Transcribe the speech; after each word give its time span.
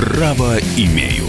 Право 0.00 0.56
имею. 0.78 1.26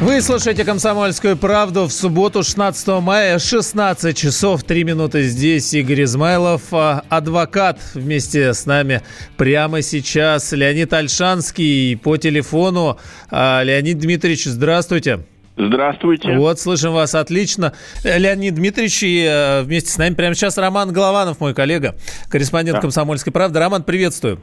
Вы 0.00 0.20
слушаете 0.20 0.64
«Комсомольскую 0.64 1.36
правду» 1.36 1.86
в 1.86 1.92
субботу, 1.92 2.42
16 2.42 3.00
мая, 3.00 3.38
16 3.38 4.16
часов 4.16 4.64
3 4.64 4.82
минуты. 4.82 5.22
Здесь 5.22 5.72
Игорь 5.72 6.02
Измайлов, 6.02 6.62
а, 6.72 7.04
адвокат 7.08 7.78
вместе 7.94 8.54
с 8.54 8.66
нами 8.66 9.02
прямо 9.36 9.82
сейчас. 9.82 10.50
Леонид 10.50 10.92
Альшанский 10.92 11.96
по 11.96 12.16
телефону. 12.16 12.98
А, 13.30 13.62
Леонид 13.62 14.00
Дмитриевич, 14.00 14.46
здравствуйте. 14.46 15.20
Здравствуйте. 15.56 16.36
Вот, 16.38 16.58
слышим 16.58 16.92
вас 16.92 17.14
отлично. 17.14 17.72
Леонид 18.02 18.56
Дмитриевич 18.56 19.00
и 19.04 19.24
э, 19.30 19.62
вместе 19.62 19.92
с 19.92 19.98
нами 19.98 20.14
прямо 20.14 20.34
сейчас 20.34 20.58
Роман 20.58 20.92
Голованов, 20.92 21.38
мой 21.38 21.54
коллега, 21.54 21.94
корреспондент 22.28 22.78
да. 22.78 22.80
«Комсомольской 22.80 23.32
правды». 23.32 23.60
Роман, 23.60 23.84
приветствую. 23.84 24.42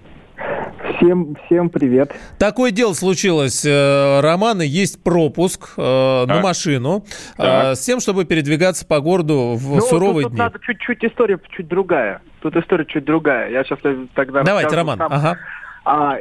Всем, 1.00 1.36
всем 1.46 1.70
привет. 1.70 2.14
Такое 2.38 2.72
дело 2.72 2.92
случилось. 2.94 3.66
Э, 3.66 4.20
Романа 4.20 4.64
есть 4.64 5.02
пропуск 5.02 5.74
э, 5.78 6.26
на 6.26 6.42
машину 6.42 7.06
э, 7.38 7.76
с 7.76 7.80
тем, 7.80 8.02
чтобы 8.02 8.26
передвигаться 8.26 8.86
по 8.86 9.00
городу 9.00 9.56
в 9.56 9.76
ну, 9.76 9.82
суровые 9.82 10.24
тут, 10.24 10.34
дни. 10.34 10.38
Тут 10.38 10.54
надо 10.54 10.60
чуть-чуть 10.60 11.06
история 11.06 11.40
чуть 11.56 11.70
другая. 11.70 12.22
Тут 12.42 12.56
история 12.58 12.86
чуть 12.86 13.06
другая. 13.06 13.50
Я 13.50 13.64
сейчас 13.64 13.80
тогда 14.14 14.44
Давайте, 14.44 14.76
Роман. 14.76 14.98
Сам. 14.98 15.14
Ага. 15.14 15.38
А, 15.92 16.20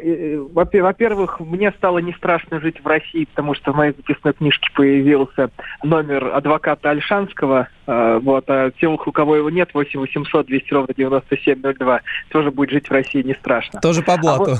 во-первых, 0.54 1.40
мне 1.40 1.70
стало 1.72 1.98
не 1.98 2.14
страшно 2.14 2.58
жить 2.58 2.82
в 2.82 2.86
России, 2.86 3.26
потому 3.26 3.54
что 3.54 3.72
в 3.72 3.76
моей 3.76 3.92
записной 3.92 4.32
книжке 4.32 4.70
появился 4.74 5.50
номер 5.82 6.34
адвоката 6.34 6.88
Альшанского. 6.88 7.68
А, 7.86 8.18
вот, 8.18 8.44
а 8.48 8.70
тем, 8.70 8.94
у 8.94 9.12
кого 9.12 9.36
его 9.36 9.50
нет, 9.50 9.74
8 9.74 10.00
800 10.00 10.46
200 10.46 10.72
ровно 10.72 10.94
9702, 10.96 12.00
тоже 12.30 12.50
будет 12.50 12.70
жить 12.70 12.88
в 12.88 12.92
России 12.92 13.22
не 13.22 13.34
страшно. 13.34 13.78
Тоже 13.82 14.00
по 14.00 14.16
блату. 14.16 14.52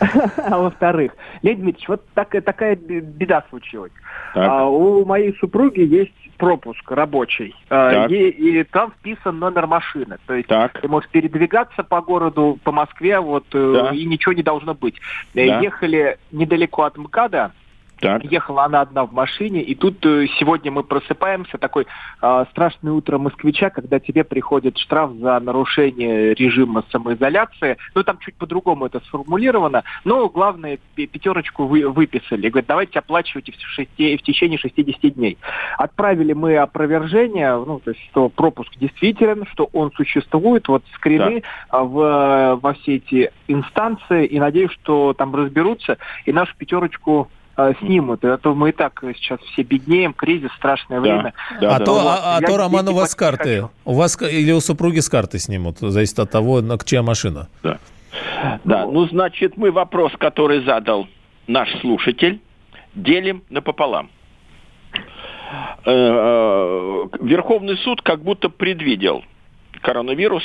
вот, 0.00 0.32
а 0.36 0.58
во-вторых, 0.62 1.12
Леонид 1.42 1.60
Дмитриевич, 1.60 1.88
вот 1.88 2.04
так, 2.14 2.30
такая 2.44 2.74
беда 2.74 3.44
случилась. 3.50 3.92
А, 4.34 4.66
у 4.66 5.04
моей 5.04 5.32
супруги 5.38 5.80
есть 5.80 6.19
пропуск 6.40 6.90
рабочий, 6.90 7.54
а, 7.68 8.06
и, 8.06 8.28
и 8.30 8.64
там 8.64 8.92
вписан 8.92 9.38
номер 9.38 9.66
машины. 9.66 10.18
То 10.26 10.34
есть 10.34 10.48
так. 10.48 10.80
ты 10.80 10.88
можешь 10.88 11.08
передвигаться 11.10 11.84
по 11.84 12.00
городу, 12.00 12.58
по 12.64 12.72
Москве, 12.72 13.20
вот, 13.20 13.44
э, 13.52 13.72
да. 13.74 13.94
и 13.94 14.04
ничего 14.06 14.32
не 14.32 14.42
должно 14.42 14.74
быть. 14.74 14.96
Да. 15.34 15.42
Ехали 15.42 16.18
недалеко 16.32 16.84
от 16.84 16.96
МКАДа, 16.96 17.52
так. 18.00 18.24
Ехала 18.24 18.64
она 18.64 18.80
одна 18.80 19.04
в 19.04 19.12
машине, 19.12 19.62
и 19.62 19.74
тут 19.74 20.04
э, 20.06 20.26
сегодня 20.38 20.70
мы 20.70 20.82
просыпаемся, 20.82 21.58
такой 21.58 21.86
э, 22.22 22.44
страшное 22.50 22.92
утро 22.92 23.18
москвича, 23.18 23.70
когда 23.70 24.00
тебе 24.00 24.24
приходит 24.24 24.78
штраф 24.78 25.12
за 25.12 25.38
нарушение 25.40 26.34
режима 26.34 26.84
самоизоляции. 26.90 27.76
Ну, 27.94 28.02
там 28.02 28.18
чуть 28.18 28.34
по-другому 28.36 28.86
это 28.86 29.00
сформулировано, 29.00 29.84
но 30.04 30.28
главное, 30.28 30.78
пятерочку 30.94 31.66
вы, 31.66 31.88
выписали. 31.88 32.48
Говорят, 32.48 32.68
давайте 32.68 32.98
оплачивайте 32.98 33.52
в, 33.52 33.60
шести, 33.60 34.16
в 34.16 34.22
течение 34.22 34.58
60 34.58 35.14
дней. 35.14 35.36
Отправили 35.76 36.32
мы 36.32 36.56
опровержение, 36.56 37.56
ну, 37.56 37.80
то 37.80 37.90
есть, 37.90 38.02
что 38.10 38.28
пропуск 38.28 38.76
действителен, 38.78 39.44
что 39.52 39.68
он 39.72 39.92
существует, 39.92 40.68
вот 40.68 40.82
скрины 40.94 41.42
да. 41.70 41.82
в, 41.82 42.58
во 42.62 42.72
все 42.74 42.96
эти 42.96 43.30
инстанции, 43.46 44.26
и 44.26 44.38
надеюсь, 44.40 44.72
что 44.72 45.12
там 45.12 45.34
разберутся, 45.34 45.98
и 46.24 46.32
нашу 46.32 46.56
пятерочку 46.56 47.28
э, 47.68 47.74
снимут. 47.80 48.24
А 48.24 48.38
то 48.38 48.54
мы 48.54 48.70
и 48.70 48.72
так 48.72 49.02
сейчас 49.16 49.40
все 49.52 49.62
беднеем, 49.62 50.12
кризис, 50.12 50.50
страшное 50.56 51.00
время. 51.00 51.34
Да, 51.60 51.76
а, 51.76 51.78
да. 51.78 51.84
То, 51.84 51.98
а, 51.98 52.36
а 52.36 52.40
то, 52.40 52.56
Роман, 52.56 52.88
у 52.88 52.94
вас 52.94 53.14
карты. 53.14 53.68
У 53.84 53.94
вас 53.94 54.20
или 54.20 54.52
у 54.52 54.60
супруги 54.60 55.00
с 55.00 55.08
карты 55.08 55.38
снимут, 55.38 55.78
зависит 55.78 56.18
от 56.18 56.30
того, 56.30 56.60
на 56.60 56.78
чья 56.78 57.02
машина. 57.02 57.48
Да. 57.62 57.78
Да, 58.64 58.86
ну, 58.86 59.06
значит, 59.06 59.56
мы 59.56 59.70
вопрос, 59.70 60.12
который 60.18 60.64
задал 60.64 61.06
наш 61.46 61.68
слушатель, 61.80 62.40
делим 62.94 63.42
напополам. 63.50 64.10
Э, 65.84 65.90
э, 65.92 67.08
Верховный 67.20 67.76
суд 67.78 68.02
как 68.02 68.22
будто 68.22 68.48
предвидел 68.48 69.24
коронавирус, 69.82 70.44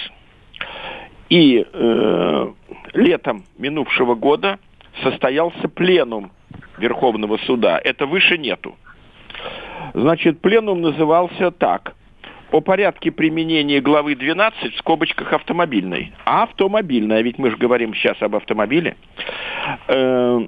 и 1.29 1.65
э, 1.71 2.53
летом 2.93 3.45
минувшего 3.57 4.15
года 4.15 4.59
состоялся 5.03 5.67
пленум 5.67 6.31
Верховного 6.77 7.37
суда. 7.37 7.79
Это 7.83 8.05
выше 8.05 8.37
нету. 8.37 8.75
Значит, 9.93 10.41
пленум 10.41 10.81
назывался 10.81 11.51
так. 11.51 11.95
О 12.51 12.61
порядке 12.61 13.11
применения 13.11 13.81
главы 13.81 14.15
12 14.15 14.73
в 14.73 14.77
скобочках 14.77 15.33
автомобильной. 15.33 16.13
А 16.25 16.43
автомобильная, 16.43 17.21
ведь 17.21 17.37
мы 17.37 17.49
же 17.49 17.57
говорим 17.57 17.93
сейчас 17.93 18.21
об 18.21 18.35
автомобиле. 18.35 18.95
Э, 19.87 20.47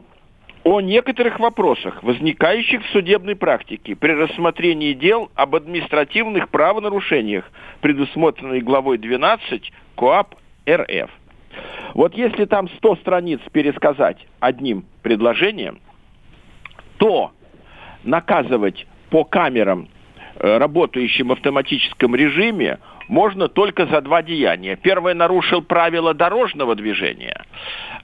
о 0.64 0.82
некоторых 0.82 1.40
вопросах, 1.40 2.04
возникающих 2.04 2.84
в 2.84 2.90
судебной 2.92 3.36
практике 3.36 3.96
при 3.96 4.12
рассмотрении 4.12 4.94
дел 4.94 5.32
об 5.36 5.56
административных 5.56 6.50
правонарушениях, 6.50 7.50
предусмотренной 7.80 8.60
главой 8.60 8.98
12 8.98 9.72
КОАП 9.96 10.36
РФ. 10.70 11.10
Вот 11.94 12.16
если 12.16 12.46
там 12.46 12.68
100 12.68 12.98
страниц 12.98 13.40
пересказать 13.52 14.18
одним 14.40 14.86
предложением, 15.04 15.80
то 16.98 17.32
наказывать 18.04 18.86
по 19.10 19.24
камерам, 19.24 19.88
э, 20.36 20.58
работающим 20.58 21.30
в 21.30 21.32
автоматическом 21.34 22.16
режиме, 22.16 22.80
можно 23.08 23.48
только 23.48 23.86
за 23.86 24.02
два 24.02 24.22
деяния. 24.22 24.76
Первое 24.76 25.14
нарушил 25.14 25.62
правила 25.62 26.14
дорожного 26.14 26.76
движения, 26.76 27.44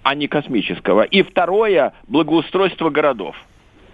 а 0.01 0.15
не 0.15 0.27
космического. 0.27 1.03
И 1.03 1.21
второе– 1.23 1.93
благоустройство 2.07 2.89
городов– 2.89 3.35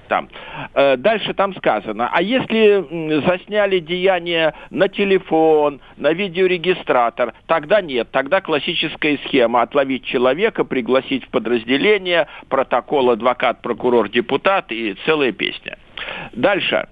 там. 0.09 0.27
Э, 0.73 0.97
дальше 0.97 1.33
там 1.33 1.55
сказано, 1.55 2.09
а 2.11 2.21
если 2.21 3.21
засняли 3.25 3.79
деяние 3.79 4.53
на 4.69 4.89
телефон, 4.89 5.79
на 5.95 6.11
видеорегистратор, 6.11 7.33
тогда 7.45 7.79
нет, 7.79 8.09
тогда 8.11 8.41
классическая 8.41 9.17
схема 9.25 9.61
отловить 9.61 10.03
человека, 10.03 10.65
пригласить 10.65 11.23
в 11.25 11.29
подразделение, 11.29 12.27
протокол 12.49 13.11
адвокат, 13.11 13.61
прокурор, 13.61 14.09
депутат 14.09 14.71
и 14.71 14.95
целая 15.05 15.31
песня. 15.31 15.77
Дальше. 16.33 16.89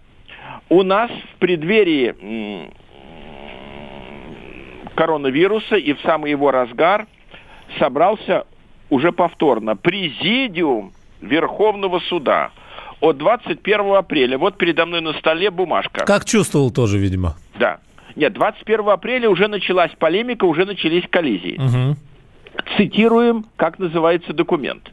У 0.69 0.84
нас 0.84 1.09
в 1.11 1.39
преддверии 1.39 2.69
коронавируса 4.95 5.75
и 5.75 5.94
в 5.94 6.01
самый 6.01 6.31
его 6.31 6.51
разгар 6.51 7.07
собрался 7.79 8.45
уже 8.89 9.11
повторно 9.11 9.75
президиум 9.75 10.94
Верховного 11.22 11.99
суда– 11.99 12.51
от 13.00 13.18
21 13.18 13.96
апреля. 13.96 14.38
Вот 14.38 14.58
передо 14.58 14.85
мной 14.85 15.02
на 15.02 15.13
столе 15.13 15.52
бумажка. 15.52 16.06
Как 16.06 16.25
чувствовал 16.25 16.72
тоже, 16.72 16.97
видимо. 16.97 17.35
Да. 17.59 17.80
Нет, 18.16 18.34
21 18.34 18.90
апреля 18.90 19.30
уже 19.30 19.47
началась 19.47 19.91
полемика, 19.97 20.46
уже 20.46 20.66
начались 20.66 21.03
коллизии. 21.09 21.59
Угу. 21.59 21.97
Цитируем, 22.78 23.46
как 23.56 23.78
называется 23.78 24.34
документ. 24.34 24.91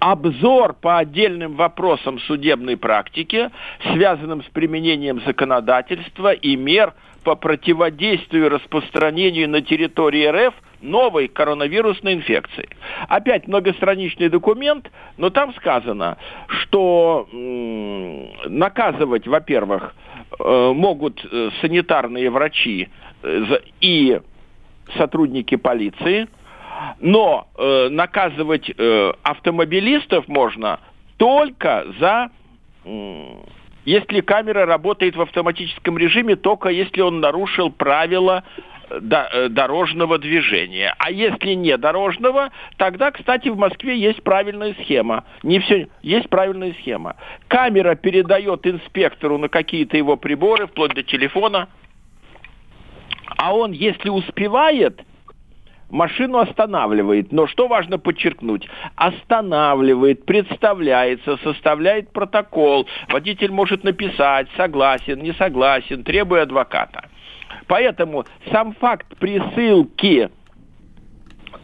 Обзор 0.00 0.74
по 0.74 0.98
отдельным 0.98 1.54
вопросам 1.54 2.18
судебной 2.20 2.76
практики, 2.76 3.50
связанным 3.92 4.42
с 4.42 4.46
применением 4.46 5.20
законодательства 5.24 6.32
и 6.32 6.56
мер 6.56 6.94
по 7.22 7.36
противодействию 7.36 8.48
распространению 8.48 9.48
на 9.48 9.60
территории 9.60 10.26
РФ 10.26 10.54
новой 10.80 11.28
коронавирусной 11.28 12.14
инфекции. 12.14 12.68
Опять 13.08 13.46
многостраничный 13.46 14.28
документ, 14.28 14.90
но 15.16 15.30
там 15.30 15.54
сказано, 15.54 16.18
что 16.48 17.28
наказывать, 18.46 19.26
во-первых, 19.26 19.94
э, 20.38 20.72
могут 20.74 21.24
э, 21.24 21.50
санитарные 21.60 22.30
врачи 22.30 22.88
э, 23.22 23.44
и 23.80 24.20
сотрудники 24.96 25.56
полиции, 25.56 26.28
но 27.00 27.48
наказывать 27.90 28.70
автомобилистов 29.24 30.28
можно 30.28 30.78
только 31.16 31.86
за 31.98 32.30
если 33.86 34.20
камера 34.20 34.66
работает 34.66 35.16
в 35.16 35.22
автоматическом 35.22 35.96
режиме, 35.96 36.36
только 36.36 36.68
если 36.68 37.00
он 37.00 37.20
нарушил 37.20 37.70
правила 37.70 38.44
дорожного 39.50 40.18
движения. 40.18 40.94
А 40.98 41.10
если 41.10 41.54
не 41.54 41.76
дорожного, 41.76 42.50
тогда, 42.76 43.10
кстати, 43.10 43.48
в 43.48 43.56
Москве 43.56 43.98
есть 43.98 44.22
правильная 44.22 44.74
схема. 44.82 45.24
Не 45.42 45.58
все, 45.60 45.88
есть 46.02 46.28
правильная 46.28 46.72
схема. 46.80 47.16
Камера 47.48 47.94
передает 47.94 48.66
инспектору 48.66 49.38
на 49.38 49.48
какие-то 49.48 49.96
его 49.96 50.16
приборы, 50.16 50.66
вплоть 50.66 50.94
до 50.94 51.02
телефона, 51.02 51.68
а 53.36 53.54
он, 53.54 53.72
если 53.72 54.08
успевает, 54.08 55.02
машину 55.90 56.38
останавливает. 56.38 57.32
Но 57.32 57.46
что 57.46 57.68
важно 57.68 57.98
подчеркнуть? 57.98 58.68
Останавливает, 58.94 60.24
представляется, 60.24 61.36
составляет 61.38 62.12
протокол. 62.12 62.86
Водитель 63.08 63.50
может 63.50 63.84
написать, 63.84 64.48
согласен, 64.56 65.20
не 65.20 65.32
согласен, 65.32 66.04
требуя 66.04 66.42
адвоката. 66.42 67.08
Поэтому 67.66 68.24
сам 68.52 68.72
факт 68.74 69.06
присылки 69.18 70.30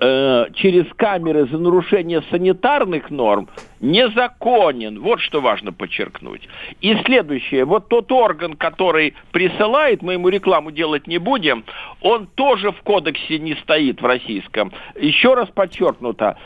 э, 0.01 0.47
через 0.55 0.87
камеры 0.95 1.47
за 1.47 1.59
нарушение 1.59 2.23
санитарных 2.31 3.11
норм 3.11 3.49
незаконен. 3.81 5.01
Вот 5.01 5.21
что 5.21 5.41
важно 5.41 5.73
подчеркнуть. 5.73 6.49
И 6.81 6.95
следующее. 7.05 7.65
Вот 7.65 7.89
тот 7.89 8.11
орган, 8.11 8.55
который 8.55 9.15
присылает, 9.33 10.03
мы 10.03 10.15
ему 10.15 10.29
рекламу 10.29 10.71
делать 10.71 11.07
не 11.07 11.19
будем, 11.19 11.65
он 12.01 12.27
тоже 12.27 12.73
в 12.73 12.83
кодексе 12.83 13.39
не 13.39 13.55
стоит 13.57 14.01
в 14.01 14.07
российском. 14.07 14.73
Еще 14.99 15.35
раз 15.35 15.49
подчеркнуто. 15.51 16.37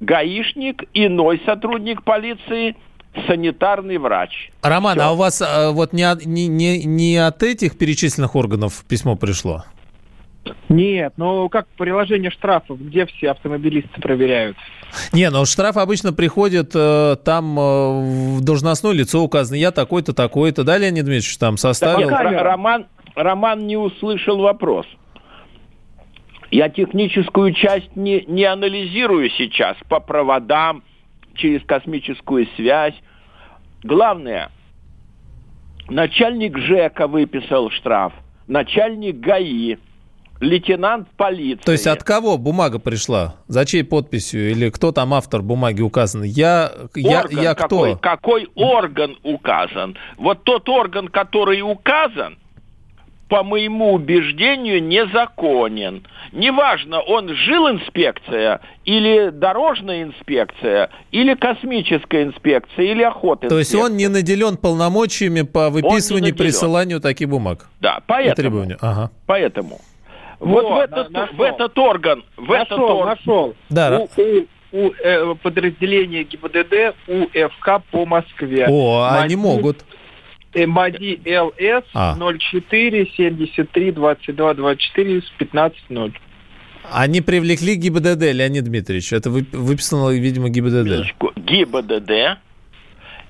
Гаишник, 0.00 0.84
иной 0.92 1.40
сотрудник 1.46 2.02
полиции– 2.02 2.76
санитарный 3.26 3.98
врач. 3.98 4.50
Роман, 4.62 4.96
Все. 4.96 5.06
а 5.06 5.12
у 5.12 5.16
вас 5.16 5.42
а, 5.42 5.70
вот 5.70 5.92
не, 5.92 6.06
не, 6.26 6.46
не, 6.48 6.84
не 6.84 7.16
от 7.16 7.42
этих 7.42 7.78
перечисленных 7.78 8.36
органов 8.36 8.84
письмо 8.88 9.16
пришло? 9.16 9.64
Нет, 10.68 11.14
ну 11.16 11.48
как 11.48 11.66
приложение 11.76 12.30
штрафов, 12.30 12.80
где 12.80 13.06
все 13.06 13.30
автомобилисты 13.30 14.00
проверяют? 14.00 14.56
Не, 15.12 15.30
ну 15.30 15.44
штраф 15.44 15.76
обычно 15.76 16.12
приходит, 16.12 16.70
э, 16.74 17.16
там 17.24 17.58
э, 17.58 18.40
должностное 18.40 18.92
лицо 18.92 19.22
указано, 19.22 19.56
я 19.56 19.72
такой-то, 19.72 20.12
такой-то. 20.12 20.62
Да, 20.62 20.78
Леонид 20.78 21.04
Дмитриевич 21.04 21.36
там 21.38 21.56
составил? 21.56 22.08
Так, 22.08 22.22
Роман, 22.22 22.86
Роман 23.14 23.66
не 23.66 23.76
услышал 23.76 24.38
вопрос. 24.38 24.86
Я 26.50 26.68
техническую 26.68 27.52
часть 27.52 27.96
не, 27.96 28.24
не 28.28 28.44
анализирую 28.44 29.30
сейчас 29.30 29.76
по 29.88 29.98
проводам, 29.98 30.84
через 31.36 31.64
космическую 31.64 32.46
связь. 32.56 32.94
Главное, 33.82 34.50
начальник 35.88 36.58
ЖЭКа 36.58 37.06
выписал 37.06 37.70
штраф, 37.70 38.12
начальник 38.46 39.20
ГАИ, 39.20 39.76
лейтенант 40.40 41.08
полиции. 41.16 41.62
То 41.64 41.72
есть 41.72 41.86
от 41.86 42.02
кого 42.02 42.38
бумага 42.38 42.78
пришла? 42.78 43.36
За 43.48 43.64
чьей 43.64 43.84
подписью? 43.84 44.50
Или 44.50 44.70
кто 44.70 44.92
там 44.92 45.14
автор 45.14 45.42
бумаги 45.42 45.82
указан? 45.82 46.22
Я, 46.22 46.72
я, 46.94 47.20
орган 47.20 47.42
я 47.42 47.54
кто? 47.54 47.66
Какой, 47.66 47.98
какой 47.98 48.48
орган 48.54 49.16
указан? 49.22 49.96
Вот 50.16 50.44
тот 50.44 50.68
орган, 50.68 51.08
который 51.08 51.60
указан, 51.62 52.38
по 53.28 53.42
моему 53.42 53.92
убеждению, 53.94 54.82
незаконен. 54.82 56.06
Неважно, 56.32 57.00
он 57.00 57.34
жил 57.34 57.68
инспекция, 57.70 58.60
или 58.84 59.30
дорожная 59.30 60.04
инспекция, 60.04 60.90
или 61.10 61.34
космическая 61.34 62.24
инспекция, 62.24 62.86
или 62.86 63.02
охота. 63.02 63.48
То 63.48 63.58
есть 63.58 63.74
он 63.74 63.96
не 63.96 64.08
наделен 64.08 64.56
полномочиями 64.56 65.42
по 65.42 65.70
выписыванию 65.70 66.34
и 66.34 66.36
присыланию 66.36 67.00
таких 67.00 67.28
бумаг? 67.28 67.68
Да, 67.80 68.00
поэтому. 68.06 68.66
Ага. 68.80 69.10
Поэтому 69.26 69.80
вот, 70.38 70.64
вот 70.64 70.74
в, 70.74 70.78
этот, 70.78 71.32
в 71.32 71.42
этот 71.42 71.78
орган, 71.78 72.24
в 72.36 72.48
нашел, 72.48 72.62
этот 72.62 72.78
орган. 72.78 73.16
Нашел. 73.16 73.54
Да. 73.70 73.98
У, 73.98 74.20
у, 74.20 74.46
у 74.72 74.92
э, 74.92 75.34
подразделения 75.42 76.24
ГИБДД 76.24 76.94
УФК 77.08 77.82
по 77.90 78.04
Москве. 78.04 78.66
О, 78.68 79.00
Москве, 79.00 79.24
они 79.24 79.36
могут. 79.36 79.84
МАДИ 80.64 81.20
ЛС 81.26 81.84
а. 81.94 82.16
04 82.16 83.10
73 83.16 83.92
22 83.92 84.54
24 84.54 85.20
с 85.20 85.30
15 85.38 85.78
0. 85.90 86.12
Они 86.92 87.20
привлекли 87.20 87.74
ГИБДД, 87.74 88.32
Леонид 88.32 88.64
Дмитриевич. 88.64 89.12
Это 89.12 89.28
выписано, 89.28 90.10
видимо, 90.10 90.48
ГИБДД. 90.48 91.12
ГИБДД 91.36 92.38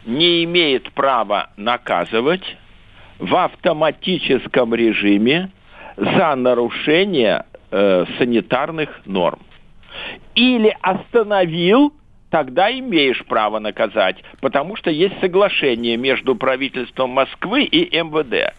не 0.05 0.45
имеет 0.45 0.93
права 0.93 1.51
наказывать 1.57 2.57
в 3.19 3.35
автоматическом 3.35 4.75
режиме 4.75 5.51
за 5.97 6.35
нарушение 6.37 7.45
э, 7.71 8.05
санитарных 8.19 8.91
норм. 9.07 9.41
Или 10.35 10.77
остановил, 10.83 11.93
тогда 12.37 12.71
имеешь 12.71 13.25
право 13.25 13.61
наказать, 13.61 14.23
потому 14.43 14.77
что 14.77 14.91
есть 14.91 15.19
соглашение 15.21 15.97
между 15.97 16.37
правительством 16.37 17.09
Москвы 17.09 17.65
и 17.65 17.99
МВД. 17.99 18.53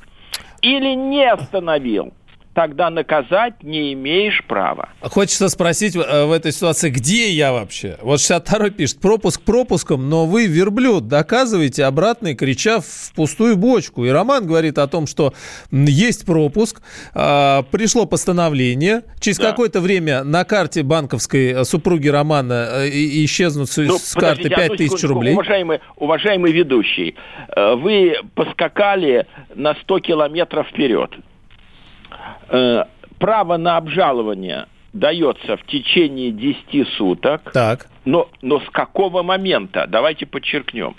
Или 0.63 0.95
не 0.95 1.23
остановил, 1.31 2.11
тогда 2.57 2.89
наказать 2.89 3.61
не 3.61 3.93
имеешь 3.93 4.43
права. 4.47 4.89
Хочется 5.01 5.47
спросить 5.47 5.95
э, 5.95 6.25
в 6.25 6.31
этой 6.31 6.51
ситуации, 6.51 6.89
где 6.89 7.29
я 7.29 7.51
вообще? 7.51 7.99
Вот 8.01 8.19
62 8.19 8.71
пишет, 8.71 8.99
пропуск 8.99 9.43
пропуском, 9.43 10.09
но 10.09 10.25
вы, 10.25 10.47
верблюд, 10.47 11.07
доказываете 11.07 11.85
обратно, 11.85 12.33
крича 12.33 12.79
в 12.79 13.13
пустую 13.15 13.57
бочку. 13.57 14.05
И 14.05 14.09
Роман 14.09 14.47
говорит 14.47 14.79
о 14.79 14.87
том, 14.87 15.05
что 15.05 15.35
есть 15.69 16.25
пропуск, 16.25 16.81
а, 17.13 17.61
пришло 17.61 18.07
постановление, 18.07 19.03
через 19.19 19.37
да. 19.37 19.51
какое-то 19.51 19.79
время 19.79 20.23
на 20.23 20.43
карте 20.43 20.81
банковской 20.81 21.51
э, 21.51 21.63
супруги 21.63 22.07
Романа 22.07 22.69
э, 22.71 22.89
исчезнут 22.89 23.69
ну, 23.77 23.99
с 23.99 24.15
карты 24.15 24.49
5000 24.49 25.03
рублей. 25.03 25.33
Уважаемый, 25.35 25.79
уважаемый 25.95 26.51
ведущий, 26.51 27.13
вы 27.55 28.15
поскакали 28.33 29.27
на 29.53 29.75
100 29.75 29.99
километров 29.99 30.67
вперед 30.69 31.11
право 33.19 33.57
на 33.57 33.77
обжалование 33.77 34.67
дается 34.93 35.57
в 35.57 35.65
течение 35.65 36.31
10 36.31 36.87
суток. 36.97 37.51
Так. 37.51 37.87
Но, 38.05 38.29
но 38.41 38.59
с 38.59 38.69
какого 38.69 39.23
момента? 39.23 39.85
Давайте 39.87 40.25
подчеркнем. 40.25 40.95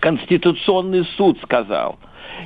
Конституционный 0.00 1.04
суд 1.16 1.38
сказал, 1.42 1.98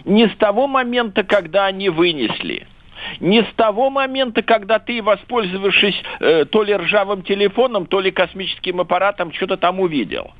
не 0.04 0.28
с 0.28 0.36
того 0.36 0.66
момента, 0.68 1.22
когда 1.24 1.66
они 1.66 1.88
вынесли– 1.88 2.66
не 3.20 3.42
с 3.42 3.54
того 3.56 3.90
момента, 3.90 4.42
когда 4.42 4.78
ты, 4.78 5.02
воспользовавшись 5.02 6.02
э, 6.20 6.44
то 6.44 6.62
ли 6.62 6.74
ржавым 6.74 7.22
телефоном, 7.22 7.86
то 7.86 8.00
ли 8.00 8.10
космическим 8.10 8.80
аппаратом, 8.80 9.32
что-то 9.32 9.56
там 9.56 9.80
увидел. 9.80 10.32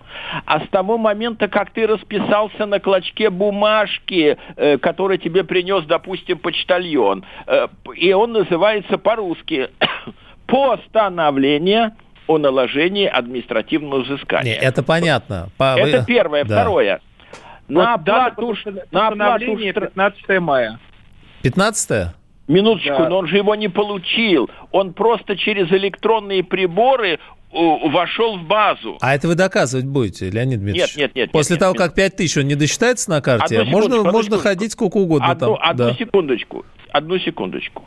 А 0.45 0.61
с 0.61 0.69
того 0.69 0.99
момента, 0.99 1.49
как 1.49 1.71
ты 1.71 1.87
расписался 1.87 2.67
на 2.67 2.81
клочке 2.81 3.31
бумажки, 3.31 4.37
э, 4.57 4.79
который 4.79 5.19
тебе 5.19 5.45
принес, 5.45 5.85
допустим, 5.85 6.39
почтальон, 6.39 7.25
э, 7.47 7.69
и 7.95 8.13
он 8.13 8.33
называется 8.33 8.99
по-русски 8.99 9.71
«Постановление 10.47 11.93
о 12.27 12.39
наложении 12.39 13.07
административного 13.07 14.03
взыскания». 14.03 14.55
Не, 14.55 14.59
это 14.59 14.83
понятно. 14.83 15.49
По... 15.57 15.77
Это 15.79 16.05
первое. 16.05 16.45
Да. 16.45 16.57
Второе. 16.57 17.01
На 17.69 17.97
вот 17.97 18.09
оплату, 18.09 18.57
на 18.91 19.09
оплату 19.09 19.57
15 19.57 20.41
мая. 20.41 20.79
15 21.43 22.22
Минуточку, 22.49 22.99
да. 22.99 23.09
но 23.09 23.19
он 23.19 23.27
же 23.29 23.37
его 23.37 23.55
не 23.55 23.69
получил. 23.69 24.51
Он 24.73 24.93
просто 24.93 25.37
через 25.37 25.71
электронные 25.71 26.43
приборы 26.43 27.19
вошел 27.53 28.39
в 28.39 28.45
базу. 28.45 28.97
А 29.01 29.15
это 29.15 29.29
вы 29.29 29.35
доказывать 29.35 29.87
будете, 29.87 30.31
Леонид 30.31 30.61
Дмитриевич? 30.61 30.97
Нет, 30.97 31.09
нет, 31.09 31.15
нет. 31.15 31.33
После 31.33 31.55
нет, 31.55 31.61
того, 31.61 31.73
нет, 31.73 31.79
как 31.83 31.95
5 31.95 32.17
тысяч 32.17 32.37
он 32.39 32.45
не 32.45 32.55
досчитается 32.55 33.11
на 33.11 33.21
карте, 33.21 33.61
одну 33.61 33.71
можно, 33.71 34.03
можно 34.03 34.39
ходить 34.39 34.73
сколько 34.73 34.97
угодно 34.97 35.29
одну, 35.31 35.57
там. 35.57 35.71
Одну 35.71 35.85
да. 35.89 35.95
секундочку, 35.95 36.65
одну 36.91 37.19
секундочку. 37.19 37.85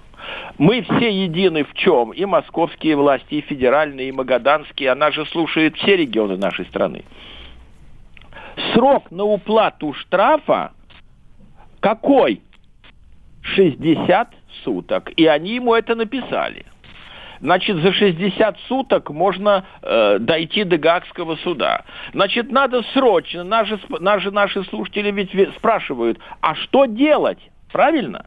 Мы 0.58 0.84
все 0.84 1.10
едины 1.10 1.63
в 1.63 1.74
чем? 1.74 2.12
И 2.12 2.25
московские 2.25 2.96
власти, 2.96 3.36
и 3.36 3.41
федеральные, 3.41 4.10
и 4.10 4.12
магаданские. 4.12 4.91
Она 4.91 5.12
же 5.12 5.25
слушает 5.27 5.75
все 5.77 5.96
регионы 5.98 6.38
нашей 6.38 6.65
страны. 6.65 7.03
Срок 8.74 9.12
на 9.12 9.24
уплату 9.24 9.94
штрафа 9.94 10.72
какой? 11.80 12.41
60 13.41 14.30
суток. 14.65 15.12
И 15.15 15.25
они 15.25 15.55
ему 15.55 15.74
это 15.74 15.95
написали. 15.95 16.65
Значит, 17.41 17.77
за 17.77 17.93
60 17.93 18.57
суток 18.67 19.10
можно 19.10 19.65
э, 19.81 20.17
дойти 20.19 20.63
до 20.63 20.77
Гаагского 20.77 21.36
суда. 21.38 21.84
Значит, 22.13 22.51
надо 22.51 22.81
срочно, 22.93 23.43
наши, 23.43 23.79
наши, 24.00 24.31
наши 24.31 24.63
слушатели 24.65 25.12
ведь 25.12 25.31
спрашивают, 25.55 26.19
а 26.41 26.55
что 26.55 26.86
делать? 26.86 27.39
Правильно? 27.72 28.25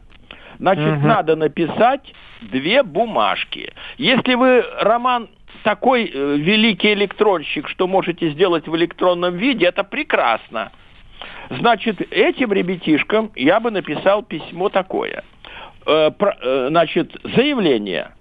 Значит, 0.59 0.97
угу. 0.97 1.07
надо 1.07 1.35
написать 1.35 2.13
две 2.41 2.83
бумажки. 2.83 3.73
Если 3.97 4.35
вы, 4.35 4.63
Роман, 4.79 5.29
такой 5.63 6.05
э, 6.05 6.37
великий 6.37 6.93
электронщик, 6.93 7.67
что 7.67 7.87
можете 7.87 8.29
сделать 8.29 8.67
в 8.67 8.75
электронном 8.75 9.35
виде, 9.35 9.65
это 9.65 9.83
прекрасно. 9.83 10.71
Значит, 11.49 11.99
этим 12.11 12.53
ребятишкам 12.53 13.31
я 13.35 13.59
бы 13.59 13.71
написал 13.71 14.23
письмо 14.23 14.69
такое– 14.69 15.23
Э, 15.89 16.11
э, 16.19 16.67
значит, 16.69 17.17
заявление. 17.23 18.11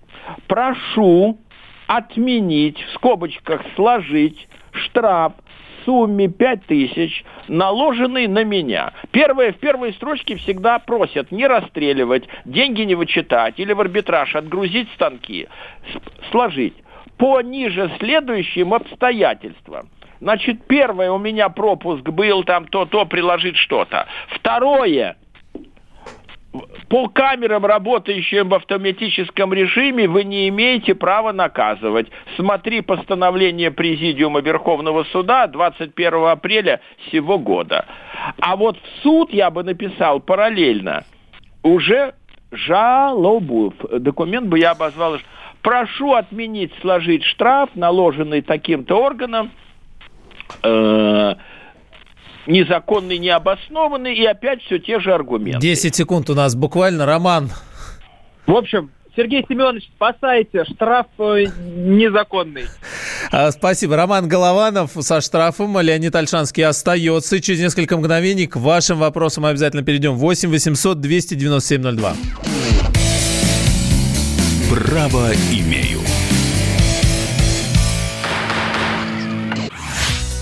Прошу 0.46 1.38
отменить, 1.86 2.80
в 2.80 2.94
скобочках 2.94 3.60
сложить 3.76 4.48
штраф 4.72 5.34
в 5.34 5.84
сумме 5.84 6.28
5 6.28 6.64
тысяч, 6.64 7.24
наложенный 7.46 8.26
на 8.26 8.42
меня. 8.42 8.94
Первое, 9.10 9.52
в 9.52 9.58
первой 9.58 9.92
строчке 9.92 10.36
всегда 10.36 10.78
просят 10.78 11.30
не 11.30 11.46
расстреливать, 11.46 12.26
деньги 12.46 12.82
не 12.82 12.94
вычитать 12.94 13.60
или 13.60 13.74
в 13.74 13.80
арбитраж 13.82 14.34
отгрузить 14.34 14.88
станки, 14.94 15.46
сложить 16.30 16.74
по 17.18 17.42
ниже 17.42 17.90
следующим 17.98 18.72
обстоятельствам. 18.72 19.90
Значит, 20.20 20.66
первое, 20.66 21.10
у 21.10 21.18
меня 21.18 21.50
пропуск 21.50 22.02
был, 22.08 22.44
там 22.44 22.66
то-то, 22.66 23.04
приложить 23.04 23.56
что-то. 23.56 24.06
Второе, 24.28 25.16
по 26.88 27.08
камерам, 27.08 27.64
работающим 27.66 28.48
в 28.48 28.54
автоматическом 28.54 29.52
режиме, 29.52 30.08
вы 30.08 30.24
не 30.24 30.48
имеете 30.48 30.94
права 30.94 31.32
наказывать. 31.32 32.08
Смотри 32.36 32.80
постановление 32.80 33.70
Президиума 33.70 34.40
Верховного 34.40 35.04
Суда 35.04 35.46
21 35.46 36.26
апреля 36.26 36.80
сего 37.10 37.38
года. 37.38 37.86
А 38.40 38.56
вот 38.56 38.76
в 38.78 39.02
суд 39.02 39.32
я 39.32 39.50
бы 39.50 39.62
написал 39.62 40.20
параллельно 40.20 41.04
уже 41.62 42.14
жалобу. 42.50 43.74
Документ 43.92 44.48
бы 44.48 44.58
я 44.58 44.70
обозвал 44.72 45.18
прошу 45.62 46.14
отменить, 46.14 46.72
сложить 46.80 47.24
штраф, 47.24 47.70
наложенный 47.74 48.42
таким-то 48.42 48.96
органом, 48.96 49.50
э, 50.62 51.34
незаконный, 52.46 53.18
необоснованный, 53.18 54.14
и 54.14 54.24
опять 54.24 54.62
все 54.62 54.78
те 54.78 55.00
же 55.00 55.12
аргументы. 55.12 55.60
10 55.60 55.94
секунд 55.94 56.30
у 56.30 56.34
нас 56.34 56.54
буквально. 56.54 57.06
Роман. 57.06 57.50
В 58.46 58.54
общем, 58.54 58.90
Сергей 59.18 59.44
Семенович, 59.48 59.90
спасайте, 59.96 60.64
штраф 60.64 61.06
э, 61.18 61.46
незаконный. 61.58 62.66
А, 63.32 63.50
спасибо. 63.50 63.96
Роман 63.96 64.28
Голованов 64.28 64.92
со 65.00 65.20
штрафом. 65.20 65.80
Леонид 65.80 66.14
Альшанский 66.14 66.64
остается. 66.64 67.40
Через 67.40 67.60
несколько 67.60 67.96
мгновений 67.96 68.46
к 68.46 68.54
вашим 68.56 68.98
вопросам 68.98 69.42
мы 69.42 69.50
обязательно 69.50 69.82
перейдем. 69.82 70.14
8 70.14 70.50
800 70.50 71.00
297 71.00 71.96
02. 71.96 72.14
Право 74.70 75.32
имею. 75.50 76.07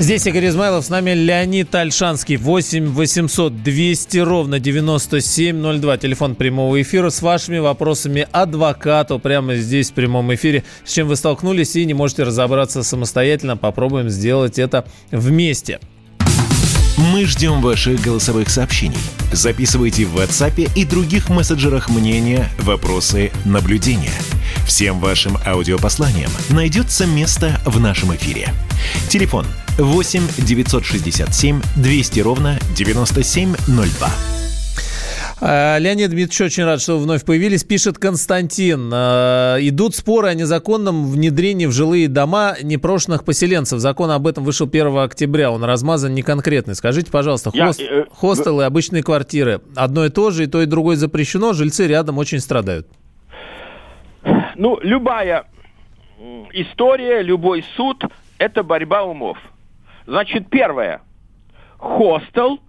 Здесь 0.00 0.24
Игорь 0.28 0.46
Измайлов, 0.46 0.84
с 0.84 0.90
нами 0.90 1.10
Леонид 1.10 1.74
Альшанский. 1.74 2.36
8 2.36 2.86
800 2.86 3.64
200 3.64 4.18
ровно 4.18 4.60
9702. 4.60 5.98
Телефон 5.98 6.36
прямого 6.36 6.80
эфира 6.80 7.10
с 7.10 7.20
вашими 7.20 7.58
вопросами 7.58 8.28
адвокату 8.30 9.18
прямо 9.18 9.56
здесь 9.56 9.90
в 9.90 9.94
прямом 9.94 10.32
эфире. 10.32 10.62
С 10.84 10.92
чем 10.92 11.08
вы 11.08 11.16
столкнулись 11.16 11.74
и 11.74 11.84
не 11.84 11.94
можете 11.94 12.22
разобраться 12.22 12.84
самостоятельно, 12.84 13.56
попробуем 13.56 14.08
сделать 14.08 14.60
это 14.60 14.86
вместе. 15.10 15.80
Мы 17.12 17.24
ждем 17.24 17.60
ваших 17.60 18.00
голосовых 18.00 18.50
сообщений. 18.50 18.98
Записывайте 19.32 20.04
в 20.04 20.16
WhatsApp 20.16 20.70
и 20.76 20.84
других 20.84 21.28
мессенджерах 21.28 21.88
мнения, 21.90 22.48
вопросы, 22.60 23.32
наблюдения. 23.44 24.14
Всем 24.64 25.00
вашим 25.00 25.38
аудиопосланиям 25.44 26.30
найдется 26.50 27.04
место 27.04 27.60
в 27.64 27.80
нашем 27.80 28.14
эфире. 28.14 28.52
Телефон 29.08 29.44
8 29.44 29.67
967 29.78 31.60
200 31.76 32.20
ровно 32.20 32.58
9702. 32.74 34.08
А, 35.40 35.78
Леонид 35.78 36.10
Дмитриевич 36.10 36.40
очень 36.40 36.64
рад, 36.64 36.80
что 36.80 36.96
вы 36.96 37.04
вновь 37.04 37.24
появились. 37.24 37.62
Пишет 37.62 37.96
Константин. 37.96 38.90
А, 38.92 39.56
идут 39.60 39.94
споры 39.94 40.30
о 40.30 40.34
незаконном 40.34 41.06
внедрении 41.06 41.66
в 41.66 41.70
жилые 41.70 42.08
дома 42.08 42.56
непрошенных 42.60 43.24
поселенцев. 43.24 43.78
Закон 43.78 44.10
об 44.10 44.26
этом 44.26 44.42
вышел 44.42 44.66
1 44.66 44.98
октября. 44.98 45.52
Он 45.52 45.62
размазан 45.62 46.12
не 46.12 46.22
конкретный. 46.22 46.74
Скажите, 46.74 47.12
пожалуйста, 47.12 47.52
хост, 47.52 47.80
Я, 47.80 47.86
э, 47.86 48.04
хостелы, 48.10 48.64
обычные 48.64 49.04
квартиры. 49.04 49.60
Одно 49.76 50.06
и 50.06 50.08
то 50.08 50.32
же, 50.32 50.42
и 50.42 50.46
то, 50.48 50.60
и 50.60 50.66
другое 50.66 50.96
запрещено. 50.96 51.52
Жильцы 51.52 51.86
рядом 51.86 52.18
очень 52.18 52.40
страдают. 52.40 52.88
Ну, 54.56 54.80
любая 54.82 55.46
история, 56.52 57.22
любой 57.22 57.64
суд– 57.76 58.02
это 58.38 58.64
борьба 58.64 59.04
умов. 59.04 59.38
Значит, 60.08 60.48
первое. 60.48 61.02
Хостел 61.76 62.60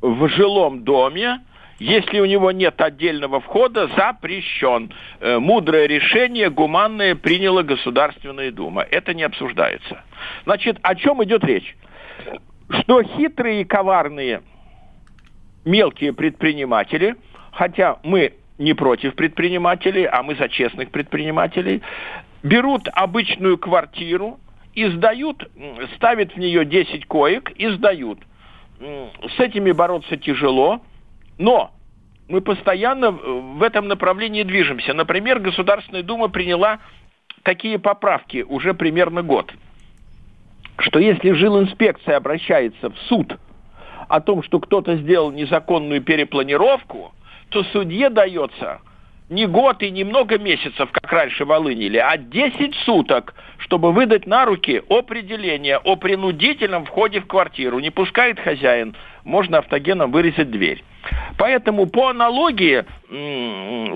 в 0.00 0.28
жилом 0.28 0.82
доме 0.82 1.40
если 1.80 2.18
у 2.18 2.24
него 2.24 2.50
нет 2.50 2.80
отдельного 2.80 3.38
входа, 3.38 3.86
запрещен. 3.96 4.92
Э, 5.20 5.38
мудрое 5.38 5.86
решение, 5.86 6.50
гуманное, 6.50 7.14
приняла 7.14 7.62
Государственная 7.62 8.50
Дума. 8.50 8.82
Это 8.82 9.14
не 9.14 9.22
обсуждается. 9.22 10.02
Значит, 10.42 10.78
о 10.82 10.96
чем 10.96 11.22
идет 11.22 11.44
речь? 11.44 11.76
Что 12.68 13.04
хитрые 13.04 13.60
и 13.60 13.64
коварные 13.64 14.42
мелкие 15.64 16.12
предприниматели, 16.12 17.14
хотя 17.52 17.98
мы 18.02 18.32
не 18.58 18.74
против 18.74 19.14
предпринимателей, 19.14 20.04
а 20.04 20.24
мы 20.24 20.34
за 20.34 20.48
честных 20.48 20.90
предпринимателей, 20.90 21.80
берут 22.42 22.88
обычную 22.92 23.56
квартиру 23.56 24.40
и 24.74 24.86
сдают, 24.86 25.50
ставят 25.96 26.32
в 26.32 26.36
нее 26.36 26.64
10 26.64 27.06
коек 27.06 27.50
и 27.52 27.68
сдают. 27.68 28.18
С 28.80 29.40
этими 29.40 29.72
бороться 29.72 30.16
тяжело, 30.16 30.80
но 31.36 31.72
мы 32.28 32.40
постоянно 32.40 33.10
в 33.10 33.62
этом 33.62 33.88
направлении 33.88 34.42
движемся. 34.42 34.94
Например, 34.94 35.40
Государственная 35.40 36.02
Дума 36.02 36.28
приняла 36.28 36.78
такие 37.42 37.78
поправки 37.78 38.44
уже 38.48 38.74
примерно 38.74 39.22
год, 39.22 39.52
что 40.78 40.98
если 40.98 41.32
жилинспекция 41.32 42.16
обращается 42.16 42.90
в 42.90 42.98
суд 43.08 43.36
о 44.08 44.20
том, 44.20 44.42
что 44.42 44.60
кто-то 44.60 44.96
сделал 44.96 45.32
незаконную 45.32 46.02
перепланировку, 46.02 47.12
то 47.48 47.64
судье 47.64 48.10
дается 48.10 48.80
не 49.28 49.46
год 49.46 49.82
и 49.82 49.90
не 49.90 50.04
много 50.04 50.38
месяцев, 50.38 50.90
как 50.90 51.12
раньше 51.12 51.44
Волынили, 51.44 51.98
а 51.98 52.16
10 52.16 52.74
суток, 52.84 53.34
чтобы 53.58 53.92
выдать 53.92 54.26
на 54.26 54.44
руки 54.44 54.82
определение 54.88 55.78
о 55.78 55.96
принудительном 55.96 56.86
входе 56.86 57.20
в 57.20 57.26
квартиру. 57.26 57.78
Не 57.78 57.90
пускает 57.90 58.40
хозяин, 58.40 58.96
можно 59.24 59.58
автогеном 59.58 60.12
вырезать 60.12 60.50
дверь. 60.50 60.82
Поэтому 61.36 61.86
по 61.86 62.08
аналогии, 62.08 62.84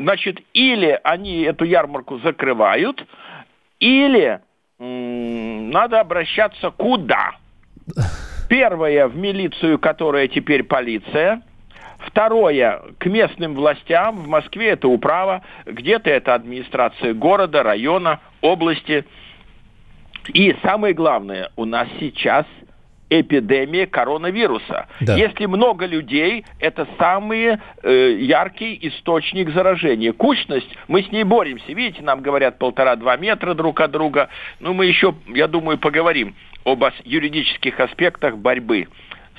значит, 0.02 0.40
или 0.52 0.98
они 1.02 1.42
эту 1.42 1.64
ярмарку 1.64 2.18
закрывают, 2.18 3.04
или 3.80 4.40
надо 4.78 6.00
обращаться 6.00 6.70
куда? 6.70 7.32
Первое, 8.48 9.08
в 9.08 9.16
милицию, 9.16 9.78
которая 9.78 10.28
теперь 10.28 10.62
полиция– 10.62 11.42
Второе, 12.06 12.82
к 12.98 13.06
местным 13.06 13.54
властям. 13.54 14.16
В 14.16 14.28
Москве 14.28 14.70
это 14.70 14.88
управа, 14.88 15.42
где-то 15.66 16.10
это 16.10 16.34
администрация 16.34 17.14
города, 17.14 17.62
района, 17.62 18.20
области. 18.40 19.04
И 20.32 20.54
самое 20.62 20.94
главное, 20.94 21.50
у 21.56 21.64
нас 21.64 21.88
сейчас 21.98 22.46
эпидемия 23.20 23.86
коронавируса. 23.86 24.86
Да. 25.00 25.16
Если 25.16 25.46
много 25.46 25.84
людей, 25.86 26.44
это 26.58 26.88
самый 26.98 27.58
э, 27.82 28.16
яркий 28.18 28.78
источник 28.82 29.50
заражения. 29.50 30.12
Кучность, 30.12 30.68
мы 30.88 31.02
с 31.02 31.12
ней 31.12 31.24
боремся. 31.24 31.72
Видите, 31.72 32.02
нам 32.02 32.22
говорят 32.22 32.58
полтора-два 32.58 33.16
метра 33.16 33.54
друг 33.54 33.80
от 33.80 33.90
друга. 33.90 34.28
Ну, 34.60 34.72
мы 34.72 34.86
еще, 34.86 35.14
я 35.28 35.46
думаю, 35.46 35.78
поговорим 35.78 36.34
об 36.64 36.84
юридических 37.04 37.78
аспектах 37.80 38.38
борьбы 38.38 38.88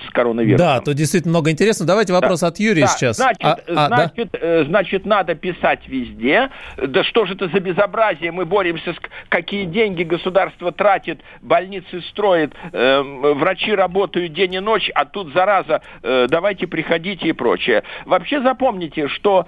с 0.07 0.09
коронавирусом. 0.11 0.65
Да, 0.65 0.79
тут 0.79 0.95
действительно 0.95 1.31
много 1.31 1.51
интересного. 1.51 1.87
Давайте 1.87 2.13
вопрос 2.13 2.41
да. 2.41 2.47
от 2.47 2.59
Юрия 2.59 2.81
да. 2.81 2.87
сейчас. 2.87 3.17
Значит, 3.17 3.43
а, 3.43 3.59
а, 3.67 3.87
значит, 3.87 4.29
да? 4.31 4.39
Э, 4.41 4.63
значит, 4.65 5.05
надо 5.05 5.35
писать 5.35 5.87
везде. 5.87 6.49
Да 6.77 7.03
что 7.03 7.25
же 7.25 7.35
это 7.35 7.47
за 7.49 7.59
безобразие? 7.59 8.31
Мы 8.31 8.45
боремся 8.45 8.93
с 8.93 8.97
какие 9.29 9.65
деньги 9.65 10.03
государство 10.03 10.71
тратит, 10.71 11.21
больницы 11.41 12.01
строит, 12.09 12.53
э, 12.71 13.01
врачи 13.01 13.73
работают 13.73 14.33
день 14.33 14.55
и 14.55 14.59
ночь, 14.59 14.89
а 14.93 15.05
тут 15.05 15.33
зараза, 15.33 15.81
э, 16.01 16.27
давайте 16.29 16.67
приходите 16.67 17.27
и 17.27 17.33
прочее. 17.33 17.83
Вообще 18.05 18.41
запомните, 18.41 19.07
что 19.07 19.47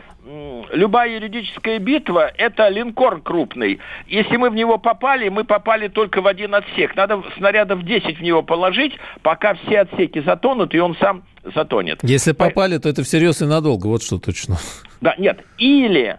любая 0.71 1.15
юридическая 1.15 1.79
битва– 1.79 2.31
это 2.37 2.67
линкор 2.69 3.21
крупный. 3.21 3.79
Если 4.07 4.37
мы 4.37 4.49
в 4.49 4.55
него 4.55 4.77
попали, 4.77 5.29
мы 5.29 5.43
попали 5.43 5.87
только 5.87 6.21
в 6.21 6.27
один 6.27 6.55
отсек. 6.55 6.95
Надо 6.95 7.21
снарядов 7.37 7.83
10 7.83 8.17
в 8.17 8.21
него 8.21 8.41
положить, 8.41 8.93
пока 9.21 9.53
все 9.53 9.81
отсеки 9.81 10.21
затонут, 10.35 10.73
и 10.73 10.79
он 10.79 10.95
сам 10.97 11.23
затонет. 11.55 11.99
Если 12.03 12.33
попали, 12.33 12.77
то 12.77 12.89
это 12.89 13.03
всерьез 13.03 13.41
и 13.41 13.45
надолго, 13.45 13.87
вот 13.87 14.03
что 14.03 14.19
точно. 14.19 14.57
Да, 15.01 15.13
нет. 15.19 15.39
Или 15.59 16.17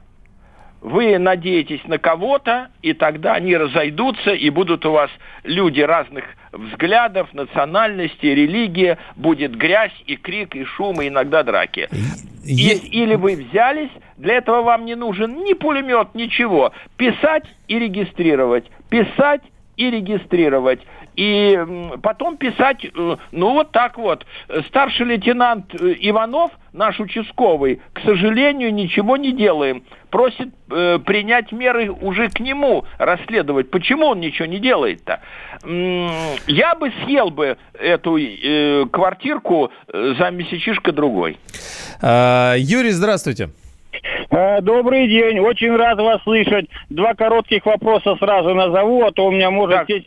вы 0.81 1.19
надеетесь 1.19 1.81
на 1.87 1.99
кого-то, 1.99 2.69
и 2.83 2.93
тогда 2.93 3.33
они 3.33 3.57
разойдутся, 3.57 4.31
и 4.31 4.49
будут 4.51 4.87
у 4.87 4.93
вас 4.93 5.11
люди 5.43 5.81
разных 5.81 6.25
взглядов, 6.53 7.33
национальности, 7.33 8.27
религии, 8.27 8.97
будет 9.17 9.57
грязь 9.57 9.95
и 10.07 10.15
крик, 10.15 10.55
и 10.55 10.65
шум, 10.65 11.01
и 11.01 11.09
иногда 11.09 11.43
драки. 11.43 11.89
И, 12.45 12.53
или 12.93 13.17
вы 13.17 13.35
взялись, 13.35 13.91
для 14.19 14.35
этого 14.35 14.63
вам 14.63 14.85
не 14.85 14.95
нужен 14.95 15.43
ни 15.43 15.55
пулемет, 15.55 16.15
ничего. 16.15 16.73
Писать 16.97 17.45
и 17.67 17.79
регистрировать, 17.81 18.67
писать 18.89 19.43
и 19.77 19.91
регистрировать 19.91 20.81
и 21.17 21.59
потом 22.03 22.37
писать, 22.37 22.85
э, 22.85 23.17
ну 23.33 23.53
вот 23.53 23.73
так 23.73 23.97
вот. 23.97 24.27
Старший 24.69 25.07
лейтенант 25.07 25.75
э, 25.75 25.95
Иванов, 26.01 26.53
наш 26.75 27.01
участковый, 27.01 27.81
к 27.95 28.01
сожалению, 28.01 28.73
ничего 28.73 29.17
не 29.17 29.33
делаем. 29.33 29.83
Просит 30.11 30.51
э, 30.71 30.99
принять 30.99 31.53
меры 31.53 31.91
уже 31.91 32.29
к 32.29 32.39
нему, 32.39 32.85
расследовать. 32.99 33.71
Почему 33.71 34.07
он 34.09 34.21
ничего 34.21 34.47
не 34.47 34.59
делает-то? 34.59 35.21
Я 36.47 36.75
бы 36.75 36.93
съел 37.05 37.31
бы 37.31 37.57
эту 37.73 38.19
э, 38.19 38.85
квартирку 38.93 39.71
э, 39.89 40.15
за 40.19 40.31
месячишко 40.31 40.93
другой. 40.93 41.39
А, 42.03 42.55
Юрий, 42.57 42.91
здравствуйте. 42.91 43.49
Добрый 44.61 45.09
день, 45.09 45.39
очень 45.39 45.75
рад 45.75 45.99
вас 45.99 46.23
слышать. 46.23 46.67
Два 46.91 47.15
коротких 47.15 47.65
вопроса 47.65 48.17
сразу 48.17 48.55
назову, 48.55 49.05
а 49.05 49.13
то 49.13 49.27
у 49.27 49.31
меня 49.31 49.51
может 49.51 49.79
так. 49.79 49.87
сесть 49.87 50.07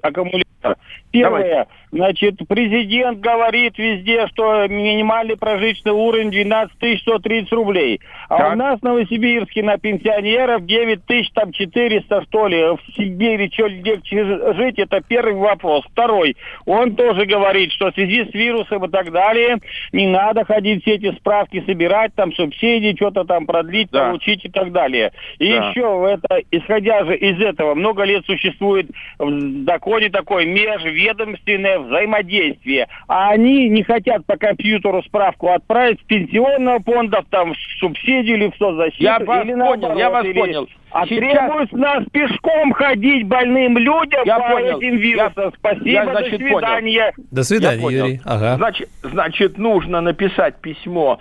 аккумулятор. 0.59 0.77
Первое. 1.11 1.49
Давай. 1.49 1.65
Значит, 1.91 2.35
президент 2.47 3.19
говорит 3.19 3.79
везде, 3.79 4.27
что 4.27 4.67
минимальный 4.67 5.37
прожиточный 5.37 5.91
уровень 5.91 6.29
12 6.29 7.01
130 7.01 7.51
рублей. 7.51 7.99
А 8.27 8.37
так. 8.37 8.53
у 8.53 8.55
нас 8.57 8.79
в 8.79 8.83
Новосибирске 8.83 9.63
на 9.63 9.77
пенсионеров 9.79 10.65
9 10.67 11.03
тысяч, 11.05 11.31
там 11.33 11.51
400, 11.51 12.25
что 12.25 12.47
ли. 12.47 12.61
В 12.61 12.79
Сибири 12.95 13.49
что 13.51 13.65
легче 13.65 14.23
жить, 14.53 14.77
это 14.77 15.01
первый 15.01 15.33
вопрос. 15.33 15.83
Второй. 15.91 16.37
Он 16.67 16.95
тоже 16.95 17.25
говорит, 17.25 17.71
что 17.71 17.91
в 17.91 17.95
связи 17.95 18.25
с 18.25 18.33
вирусом 18.35 18.85
и 18.85 18.89
так 18.89 19.11
далее, 19.11 19.57
не 19.91 20.05
надо 20.05 20.45
ходить 20.45 20.83
все 20.83 20.95
эти 20.95 21.11
справки 21.15 21.63
собирать, 21.65 22.13
там 22.13 22.33
субсидии, 22.33 22.95
что-то 22.95 23.23
там 23.23 23.47
продлить, 23.47 23.89
да. 23.89 24.09
получить 24.09 24.45
и 24.45 24.49
так 24.49 24.71
далее. 24.71 25.11
И 25.39 25.51
да. 25.51 25.69
еще, 25.69 26.07
это, 26.07 26.41
исходя 26.51 27.03
же 27.05 27.17
из 27.17 27.41
этого, 27.41 27.73
много 27.73 28.03
лет 28.03 28.23
существует 28.27 28.91
в 29.17 29.65
законе 29.65 30.09
такой 30.09 30.45
межведомственное 30.53 31.79
взаимодействие. 31.79 32.87
А 33.07 33.29
они 33.29 33.69
не 33.69 33.83
хотят 33.83 34.25
по 34.25 34.37
компьютеру 34.37 35.03
справку 35.03 35.49
отправить 35.49 35.99
с 36.01 36.03
пенсионного 36.03 36.81
фонда, 36.81 37.23
там, 37.29 37.53
в 37.53 37.57
субсидию 37.79 38.37
или 38.37 38.51
в 38.51 38.55
соцзащиту. 38.57 39.03
Я 39.03 39.19
вас 39.19 39.45
или 39.45 39.53
понял, 39.53 39.65
наоборот, 39.65 39.97
я 39.97 40.09
вас 40.09 40.25
или... 40.25 40.39
понял. 40.39 40.69
А 40.91 41.05
Сейчас... 41.05 41.19
требуют 41.19 41.71
нас 41.73 42.03
пешком 42.11 42.71
ходить 42.73 43.27
больным 43.27 43.77
людям 43.77 44.23
я 44.25 44.39
по 44.39 44.49
понял. 44.49 44.79
этим 44.79 44.97
вирусам. 44.97 45.33
Я, 45.37 45.51
Спасибо, 45.55 45.89
я, 45.89 46.03
значит, 46.05 46.31
до 46.31 46.47
свидания. 46.47 47.13
Понял. 47.15 47.27
До 47.31 47.43
свидания, 47.43 47.89
Юрий. 47.89 48.21
Ага. 48.25 48.55
Значит, 48.55 48.89
значит, 49.03 49.57
нужно 49.57 50.01
написать 50.01 50.59
письмо 50.61 51.19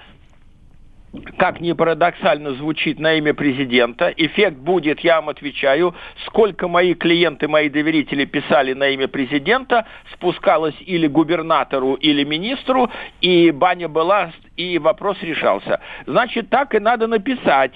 как 1.38 1.60
ни 1.60 1.72
парадоксально 1.72 2.52
звучит 2.54 2.98
на 2.98 3.14
имя 3.14 3.34
президента, 3.34 4.12
эффект 4.16 4.58
будет, 4.58 5.00
я 5.00 5.16
вам 5.20 5.30
отвечаю, 5.30 5.94
сколько 6.26 6.68
мои 6.68 6.94
клиенты, 6.94 7.48
мои 7.48 7.68
доверители 7.68 8.24
писали 8.24 8.74
на 8.74 8.88
имя 8.88 9.08
президента, 9.08 9.86
спускалось 10.12 10.74
или 10.80 11.06
губернатору, 11.06 11.94
или 11.94 12.24
министру, 12.24 12.90
и 13.20 13.50
баня 13.50 13.88
была, 13.88 14.32
и 14.56 14.78
вопрос 14.78 15.16
решался. 15.22 15.80
Значит, 16.06 16.50
так 16.50 16.74
и 16.74 16.78
надо 16.78 17.06
написать. 17.06 17.72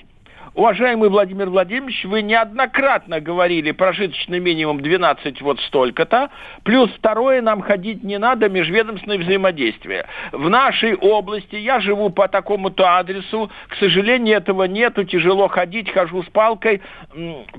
Уважаемый 0.54 1.08
Владимир 1.08 1.48
Владимирович, 1.48 2.04
вы 2.04 2.20
неоднократно 2.20 3.20
говорили 3.20 3.70
прожиточный 3.70 4.38
минимум 4.38 4.82
12 4.82 5.40
вот 5.40 5.58
столько-то, 5.60 6.28
плюс 6.62 6.90
второе, 6.90 7.40
нам 7.40 7.62
ходить 7.62 8.04
не 8.04 8.18
надо, 8.18 8.50
межведомственное 8.50 9.16
взаимодействие. 9.16 10.06
В 10.30 10.50
нашей 10.50 10.94
области, 10.94 11.56
я 11.56 11.80
живу 11.80 12.10
по 12.10 12.28
такому-то 12.28 12.98
адресу, 12.98 13.50
к 13.68 13.76
сожалению, 13.76 14.36
этого 14.36 14.64
нету, 14.64 15.04
тяжело 15.04 15.48
ходить, 15.48 15.90
хожу 15.90 16.22
с 16.22 16.26
палкой. 16.26 16.82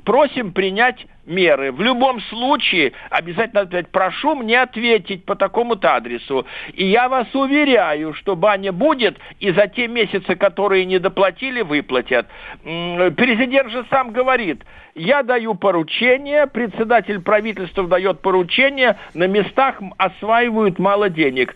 Просим 0.06 0.52
принять 0.54 1.08
меры. 1.25 1.72
В 1.72 1.82
любом 1.82 2.22
случае, 2.22 2.94
обязательно 3.10 3.62
ответить, 3.62 3.92
прошу 3.92 4.36
мне 4.36 4.62
ответить 4.62 5.25
по 5.25 5.36
такому-то 5.36 5.96
адресу. 5.96 6.46
И 6.74 6.86
я 6.86 7.07
вас 7.09 7.27
уверяю, 7.33 8.14
что 8.14 8.36
баня 8.36 8.72
будет, 8.72 9.18
и 9.40 9.51
за 9.51 9.68
те 9.68 9.88
месяцы, 9.88 10.36
которые 10.36 10.86
не 10.86 11.00
доплатили, 11.00 11.62
выплатят. 11.62 12.27
Президент 12.64 13.72
же 13.72 13.86
сам 13.90 14.12
говорит, 14.12 14.64
я 14.96 15.24
даю 15.24 15.55
поручение, 15.55 16.48
председатель 16.48 17.20
правительства 17.22 17.88
дает 17.88 18.22
поручение, 18.22 18.98
на 19.14 19.27
местах 19.27 19.81
осваивают 19.98 20.77
мало 20.77 21.09
денег. 21.09 21.55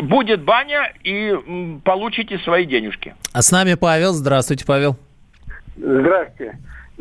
Будет 0.00 0.42
баня, 0.42 0.92
и 1.04 1.34
получите 1.84 2.38
свои 2.38 2.64
денежки. 2.64 3.14
А 3.32 3.42
с 3.42 3.52
нами 3.52 3.74
Павел. 3.74 4.12
Здравствуйте, 4.12 4.64
Павел. 4.66 4.96
Здравствуйте 5.76 6.58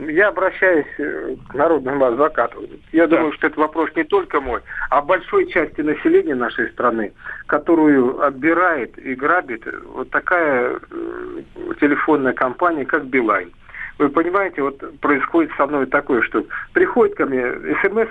я 0.08 0.30
обращаюсь 0.30 0.88
э, 0.98 1.36
к 1.50 1.54
народному 1.54 2.06
адвокату. 2.06 2.64
Я 2.92 3.08
да. 3.08 3.18
думаю, 3.18 3.34
что 3.34 3.48
это 3.48 3.60
вопрос 3.60 3.90
не 3.96 4.04
только 4.04 4.40
мой, 4.40 4.62
а 4.90 5.02
большой 5.02 5.48
части 5.48 5.82
населения 5.82 6.36
нашей 6.36 6.70
страны, 6.70 7.14
которую 7.48 8.22
отбирает 8.22 8.98
и 8.98 9.16
грабит 9.16 9.64
вот 9.86 10.10
такая 10.10 10.80
э, 10.92 11.42
телефонная 11.80 12.34
компания, 12.34 12.86
как 12.86 13.06
Билайн. 13.06 13.52
Вы 13.98 14.10
понимаете, 14.10 14.62
вот 14.62 14.82
происходит 15.02 15.52
со 15.58 15.68
мной 15.68 15.86
такое, 15.86 16.22
что 16.22 16.46
приходит 16.74 17.16
ко 17.16 17.26
мне 17.26 17.52
смс 17.82 18.10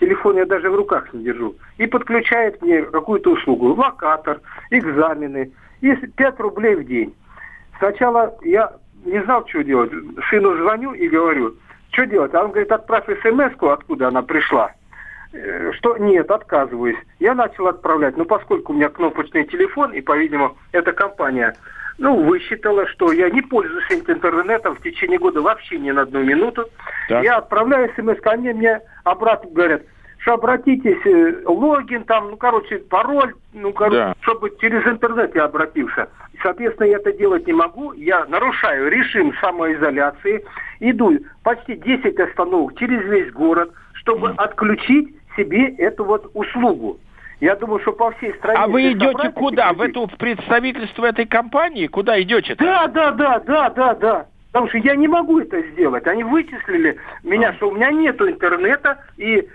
телефон 0.00 0.36
я 0.36 0.46
даже 0.46 0.70
в 0.70 0.74
руках 0.76 1.12
не 1.12 1.24
держу, 1.24 1.56
и 1.76 1.86
подключает 1.86 2.62
мне 2.62 2.82
какую-то 2.82 3.32
услугу, 3.32 3.74
локатор, 3.74 4.40
экзамены, 4.70 5.52
и 5.80 5.94
5 5.94 6.40
рублей 6.40 6.76
в 6.76 6.84
день. 6.84 7.14
Сначала 7.78 8.36
я 8.42 8.72
не 9.04 9.22
знал, 9.22 9.46
что 9.48 9.62
делать. 9.62 9.92
Сыну 10.30 10.56
звоню 10.56 10.92
и 10.92 11.08
говорю, 11.08 11.54
что 11.92 12.06
делать? 12.06 12.34
А 12.34 12.44
он 12.44 12.50
говорит, 12.50 12.72
отправь 12.72 13.04
смс 13.22 13.52
откуда 13.60 14.08
она 14.08 14.22
пришла. 14.22 14.72
Э, 15.32 15.72
что 15.72 15.96
нет, 15.98 16.30
отказываюсь. 16.30 16.98
Я 17.18 17.34
начал 17.34 17.68
отправлять, 17.68 18.16
но 18.16 18.24
поскольку 18.24 18.72
у 18.72 18.76
меня 18.76 18.88
кнопочный 18.88 19.44
телефон, 19.44 19.92
и, 19.92 20.00
по-видимому, 20.00 20.56
эта 20.72 20.92
компания 20.92 21.54
ну, 21.98 22.22
высчитала, 22.24 22.86
что 22.86 23.12
я 23.12 23.28
не 23.28 23.42
пользуюсь 23.42 23.90
интернетом 23.90 24.76
в 24.76 24.82
течение 24.82 25.18
года 25.18 25.42
вообще 25.42 25.78
ни 25.78 25.90
на 25.90 26.02
одну 26.02 26.22
минуту. 26.22 26.66
Так. 27.08 27.24
Я 27.24 27.36
отправляю 27.38 27.92
смс, 27.96 28.18
они 28.24 28.52
мне 28.52 28.80
обратно 29.04 29.50
говорят, 29.50 29.82
что 30.28 30.34
обратитесь, 30.34 31.06
э, 31.06 31.42
логин 31.46 32.04
там, 32.04 32.30
ну, 32.30 32.36
короче, 32.36 32.80
пароль, 32.80 33.32
ну, 33.54 33.72
короче, 33.72 33.96
да. 33.96 34.14
чтобы 34.20 34.54
через 34.60 34.86
интернет 34.86 35.34
я 35.34 35.44
обратился. 35.44 36.10
Соответственно, 36.42 36.88
я 36.88 36.98
это 36.98 37.12
делать 37.14 37.46
не 37.46 37.54
могу. 37.54 37.92
Я 37.94 38.26
нарушаю 38.26 38.90
режим 38.90 39.32
самоизоляции. 39.40 40.44
Иду 40.80 41.18
почти 41.42 41.76
10 41.76 42.20
остановок 42.20 42.78
через 42.78 43.02
весь 43.04 43.32
город, 43.32 43.72
чтобы 43.94 44.28
mm. 44.28 44.34
отключить 44.36 45.16
себе 45.34 45.68
эту 45.76 46.04
вот 46.04 46.30
услугу. 46.34 46.98
Я 47.40 47.56
думаю, 47.56 47.80
что 47.80 47.92
по 47.92 48.10
всей 48.12 48.34
стране... 48.34 48.58
А 48.58 48.66
вы 48.66 48.92
идете 48.92 49.30
куда? 49.30 49.72
В 49.72 49.80
эту 49.80 50.08
в 50.08 50.16
представительство 50.18 51.06
этой 51.06 51.24
компании? 51.24 51.86
Куда 51.86 52.20
идете? 52.20 52.52
-то? 52.52 52.64
Да, 52.64 52.86
да, 52.88 53.12
да, 53.12 53.40
да, 53.40 53.70
да, 53.70 53.94
да. 53.94 54.26
Потому 54.52 54.68
что 54.68 54.78
я 54.78 54.96
не 54.96 55.08
могу 55.08 55.40
это 55.40 55.60
сделать. 55.72 56.06
Они 56.06 56.24
вычислили 56.24 56.96
меня, 57.22 57.52
что 57.54 57.68
у 57.68 57.74
меня 57.74 57.90
нет 57.90 58.18
интернета, 58.20 58.98
и 59.18 59.36
э, 59.36 59.46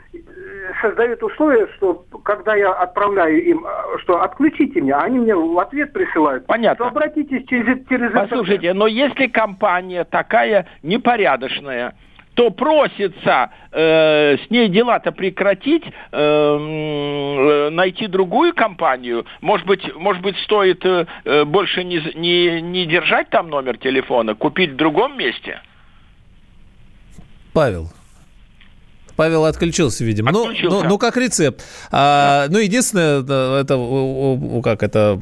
создают 0.81 1.23
условия, 1.23 1.67
что 1.75 2.05
когда 2.23 2.55
я 2.55 2.71
отправляю 2.73 3.43
им, 3.43 3.65
э, 3.65 3.97
что 3.99 4.21
отключите 4.21 4.81
меня, 4.81 4.99
они 4.99 5.19
мне 5.19 5.35
в 5.35 5.57
ответ 5.57 5.93
присылают. 5.93 6.45
Понятно. 6.45 6.85
Что 6.85 6.91
обратитесь 6.91 7.43
через, 7.47 7.85
через 7.87 8.11
Послушайте, 8.11 8.67
интернет. 8.67 8.75
но 8.75 8.87
если 8.87 9.27
компания 9.27 10.03
такая 10.03 10.67
непорядочная, 10.83 11.95
то 12.35 12.49
просится 12.49 13.51
э, 13.71 14.37
с 14.37 14.49
ней 14.49 14.67
дела-то 14.69 15.11
прекратить, 15.11 15.83
э, 15.85 15.91
э, 16.11 17.69
найти 17.69 18.07
другую 18.07 18.53
компанию. 18.53 19.25
Может 19.41 19.67
быть, 19.67 19.95
может 19.95 20.21
быть 20.21 20.37
стоит 20.39 20.83
э, 20.85 21.05
э, 21.25 21.45
больше 21.45 21.83
не, 21.83 22.01
не, 22.15 22.61
не 22.61 22.85
держать 22.85 23.29
там 23.29 23.49
номер 23.49 23.77
телефона, 23.77 24.35
купить 24.35 24.71
в 24.71 24.75
другом 24.75 25.17
месте? 25.17 25.61
Павел, 27.53 27.89
Павел 29.15 29.45
отключился, 29.45 30.03
видимо. 30.03 30.31
Ну, 30.31 30.43
отключился. 30.43 30.75
Ну, 30.75 30.83
ну, 30.83 30.89
ну, 30.89 30.97
как 30.97 31.17
рецепт. 31.17 31.63
А, 31.91 32.47
ну, 32.49 32.59
единственное, 32.59 33.21
это, 33.61 34.61
как 34.63 34.83
это, 34.83 35.19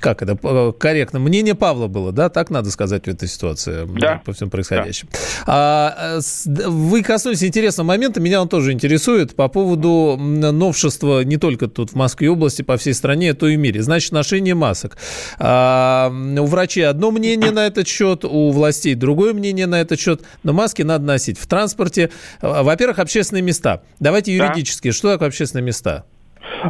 как 0.00 0.22
это, 0.22 0.72
корректно, 0.72 1.18
мнение 1.18 1.54
Павла 1.54 1.86
было, 1.86 2.12
да, 2.12 2.28
так 2.28 2.50
надо 2.50 2.70
сказать 2.70 3.04
в 3.04 3.08
этой 3.08 3.28
ситуации, 3.28 3.86
да. 3.98 4.22
по 4.24 4.32
всему 4.32 4.50
происходящему. 4.50 5.10
Да. 5.46 5.46
А, 5.46 6.20
вы 6.46 7.02
коснулись 7.02 7.42
интересного 7.42 7.88
момента, 7.88 8.20
меня 8.20 8.40
он 8.40 8.48
тоже 8.48 8.72
интересует, 8.72 9.34
по 9.34 9.48
поводу 9.48 10.16
новшества 10.18 11.22
не 11.22 11.36
только 11.36 11.68
тут 11.68 11.90
в 11.90 11.94
Москве 11.94 12.30
области, 12.30 12.62
по 12.62 12.76
всей 12.76 12.94
стране, 12.94 13.32
а 13.32 13.34
то 13.34 13.46
и 13.48 13.56
в 13.56 13.58
мире. 13.58 13.82
Значит, 13.82 14.12
ношение 14.12 14.54
масок. 14.54 14.96
А, 15.38 16.10
у 16.10 16.46
врачей 16.46 16.86
одно 16.86 17.10
мнение 17.10 17.50
на 17.50 17.66
этот 17.66 17.88
счет, 17.88 18.24
у 18.24 18.50
властей 18.50 18.94
другое 18.94 19.34
мнение 19.34 19.66
на 19.66 19.80
этот 19.80 20.00
счет, 20.00 20.22
но 20.42 20.52
маски 20.52 20.82
надо 20.82 21.04
носить 21.04 21.38
в 21.38 21.46
транспорте. 21.46 22.10
Во-первых, 22.62 22.98
общественные 22.98 23.42
места. 23.42 23.82
Давайте 24.00 24.34
юридически. 24.34 24.88
Да. 24.88 24.94
Что 24.94 25.12
такое 25.12 25.28
общественные 25.28 25.64
места? 25.64 26.04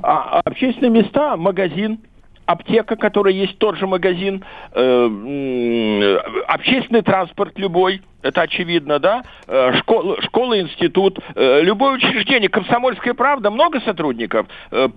А, 0.02 0.40
общественные 0.44 0.90
места, 0.90 1.36
магазин, 1.36 2.00
аптека, 2.46 2.96
которая 2.96 3.34
есть 3.34 3.58
тот 3.58 3.78
же 3.78 3.86
магазин, 3.86 4.44
э, 4.72 6.18
общественный 6.46 7.02
транспорт 7.02 7.58
любой– 7.58 8.02
это 8.24 8.40
очевидно, 8.42 8.98
да, 8.98 9.22
э, 9.46 9.72
школа, 9.78 10.20
школа 10.22 10.58
институт, 10.58 11.18
э, 11.34 11.60
любое 11.60 11.96
учреждение, 11.96 12.48
комсомольская 12.48 13.12
правда, 13.14 13.50
много 13.50 13.80
сотрудников, 13.82 14.46
э, 14.70 14.88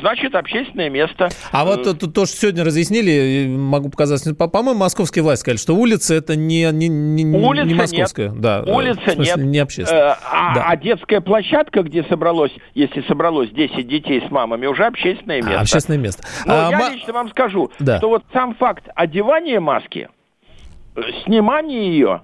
значит, 0.00 0.34
общественное 0.34 0.88
место. 0.88 1.28
А 1.50 1.64
вот 1.64 1.82
то, 1.82 1.94
то, 1.94 2.26
что 2.26 2.36
сегодня 2.36 2.64
разъяснили, 2.64 3.46
могу 3.48 3.90
показать, 3.90 4.22
по-моему, 4.38 4.78
московские 4.78 5.24
власти 5.24 5.42
сказали, 5.42 5.58
что 5.58 5.74
улица 5.74 6.14
это 6.14 6.36
не, 6.36 6.70
не, 6.72 6.88
не, 6.88 7.24
улица 7.36 7.66
не 7.66 7.74
московская. 7.74 8.28
Нет. 8.30 8.40
Да, 8.40 8.62
улица 8.66 9.00
смысле, 9.10 9.34
нет. 9.36 9.36
Не 9.36 9.58
общественная. 9.58 10.16
А, 10.30 10.54
да. 10.54 10.64
а 10.68 10.76
детская 10.76 11.20
площадка, 11.20 11.82
где 11.82 12.04
собралось, 12.04 12.52
если 12.74 13.02
собралось 13.02 13.50
10 13.50 13.88
детей 13.88 14.22
с 14.26 14.30
мамами, 14.30 14.66
уже 14.66 14.84
общественное 14.84 15.38
место. 15.42 15.58
А, 15.58 15.62
общественное 15.62 15.98
место. 15.98 16.22
Но 16.46 16.68
а, 16.68 16.70
я 16.70 16.90
лично 16.90 17.12
вам 17.12 17.30
скажу, 17.30 17.70
да. 17.80 17.98
что 17.98 18.08
вот 18.08 18.22
сам 18.32 18.54
факт 18.54 18.84
одевания 18.94 19.60
маски, 19.60 20.08
снимания 21.24 21.88
ее, 21.90 22.22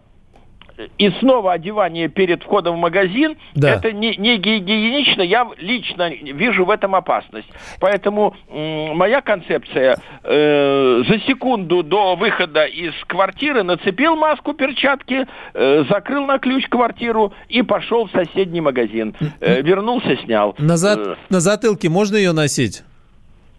и 0.98 1.10
снова 1.20 1.52
одевание 1.52 2.08
перед 2.08 2.42
входом 2.42 2.76
в 2.76 2.78
магазин, 2.78 3.36
да. 3.54 3.74
это 3.74 3.92
не, 3.92 4.16
не 4.16 4.36
гигиенично, 4.38 5.22
я 5.22 5.48
лично 5.58 6.10
вижу 6.10 6.64
в 6.64 6.70
этом 6.70 6.94
опасность. 6.94 7.48
Поэтому 7.80 8.34
м, 8.48 8.96
моя 8.96 9.20
концепция 9.20 9.98
э, 10.22 11.02
за 11.08 11.18
секунду 11.26 11.82
до 11.82 12.16
выхода 12.16 12.64
из 12.64 12.92
квартиры 13.06 13.62
нацепил 13.62 14.16
маску, 14.16 14.54
перчатки, 14.54 15.26
э, 15.54 15.84
закрыл 15.88 16.26
на 16.26 16.38
ключ 16.38 16.68
квартиру 16.68 17.32
и 17.48 17.62
пошел 17.62 18.06
в 18.06 18.10
соседний 18.10 18.60
магазин. 18.60 19.14
Э, 19.40 19.62
вернулся, 19.62 20.16
снял. 20.24 20.54
На, 20.58 20.76
за... 20.76 20.98
э, 20.98 21.14
на 21.28 21.40
затылке 21.40 21.88
можно 21.88 22.16
ее 22.16 22.32
носить? 22.32 22.82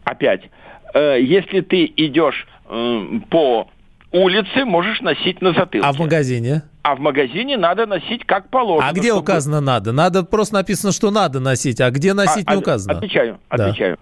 Опять. 0.03 0.41
Э, 0.93 1.17
если 1.19 1.61
ты 1.61 1.91
идешь 1.95 2.47
э, 2.69 3.19
по 3.29 3.67
улице, 4.11 4.65
можешь 4.65 5.01
носить 5.01 5.41
на 5.41 5.53
затылке. 5.53 5.87
А 5.87 5.91
в 5.91 5.99
магазине? 5.99 6.63
А 6.83 6.95
в 6.95 6.99
магазине 6.99 7.57
надо 7.57 7.85
носить 7.85 8.25
как 8.25 8.49
положено. 8.49 8.89
А 8.89 8.91
где 8.91 9.07
чтобы... 9.07 9.21
указано 9.21 9.61
надо? 9.61 9.93
Надо 9.93 10.23
просто 10.23 10.55
написано, 10.55 10.91
что 10.91 11.11
надо 11.11 11.39
носить, 11.39 11.79
а 11.79 11.89
где 11.89 12.13
носить 12.13 12.43
а, 12.45 12.53
не 12.53 12.57
указано. 12.59 12.97
Отвечаю, 12.97 13.39
да. 13.49 13.67
отвечаю. 13.67 13.97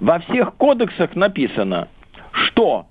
Во 0.00 0.18
всех 0.20 0.54
кодексах 0.54 1.14
написано, 1.14 1.88
что 2.32 2.86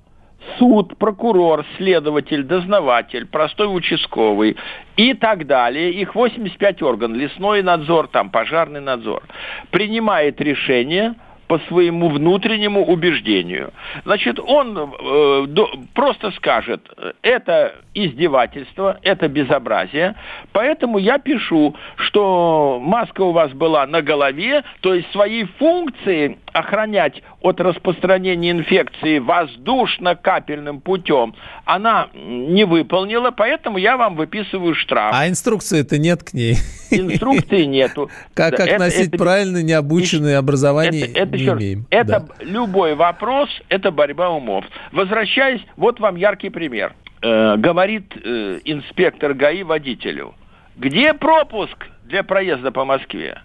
суд, 0.59 0.95
прокурор, 0.97 1.65
следователь, 1.77 2.43
дознаватель, 2.43 3.25
простой 3.25 3.65
участковый 3.75 4.57
и 4.95 5.13
так 5.15 5.47
далее, 5.47 5.91
их 5.91 6.13
85 6.15 6.81
орган, 6.83 7.15
лесной 7.15 7.63
надзор, 7.63 8.07
там, 8.07 8.29
пожарный 8.29 8.81
надзор, 8.81 9.23
принимает 9.71 10.39
решение 10.39 11.15
по 11.47 11.59
своему 11.59 12.09
внутреннему 12.09 12.83
убеждению. 12.85 13.71
Значит, 14.03 14.39
он 14.39 14.77
э, 14.77 15.45
до, 15.47 15.71
просто 15.93 16.31
скажет, 16.31 16.81
это 17.21 17.75
издевательство, 17.93 18.99
это 19.03 19.27
безобразие, 19.27 20.15
поэтому 20.51 20.97
я 20.97 21.17
пишу, 21.19 21.75
что 21.97 22.79
маска 22.81 23.21
у 23.21 23.31
вас 23.31 23.51
была 23.51 23.85
на 23.87 24.01
голове, 24.01 24.63
то 24.81 24.93
есть 24.93 25.11
свои 25.11 25.45
функции 25.59 26.37
охранять 26.53 27.21
от 27.45 27.61
распространения 27.61 28.49
инфекции 28.49 29.19
воздушно-капельным 29.19 30.81
путем, 30.81 31.35
она 31.63 32.09
не 32.15 32.65
выполнила, 32.65 33.29
поэтому 33.29 33.77
я 33.77 33.97
вам 33.97 34.15
выписываю 34.15 34.73
штраф. 34.73 35.13
А 35.13 35.29
инструкции-то 35.29 35.99
нет 35.99 36.23
к 36.23 36.33
ней. 36.33 36.55
Инструкции 36.89 37.65
нету. 37.65 38.09
Как, 38.33 38.55
как 38.55 38.67
это, 38.67 38.79
носить 38.79 39.09
это, 39.09 39.17
правильно 39.19 39.61
необученное 39.61 40.39
образование 40.39 41.05
это, 41.05 41.19
это, 41.19 41.37
не 41.37 41.45
имеем. 41.45 41.85
Это 41.91 42.19
да. 42.21 42.25
любой 42.39 42.95
вопрос, 42.95 43.49
это 43.69 43.91
борьба 43.91 44.31
умов. 44.31 44.65
Возвращаясь, 44.91 45.61
вот 45.77 45.99
вам 45.99 46.15
яркий 46.15 46.49
пример. 46.49 46.95
Э, 47.21 47.57
говорит 47.57 48.11
э, 48.23 48.59
инспектор 48.65 49.35
ГАИ 49.35 49.61
водителю, 49.61 50.33
где 50.77 51.13
пропуск 51.13 51.77
для 52.05 52.23
проезда 52.23 52.71
по 52.71 52.85
Москве? 52.85 53.39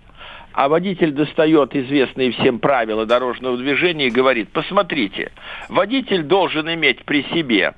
А 0.53 0.69
водитель 0.69 1.13
достает 1.13 1.75
известные 1.75 2.33
всем 2.33 2.59
правила 2.59 3.07
дорожного 3.07 3.57
движения 3.57 4.07
и 4.07 4.11
говорит, 4.11 4.51
посмотрите, 4.51 5.33
водитель 5.69 6.23
должен 6.23 6.73
иметь 6.73 7.05
при 7.05 7.23
себе 7.35 7.75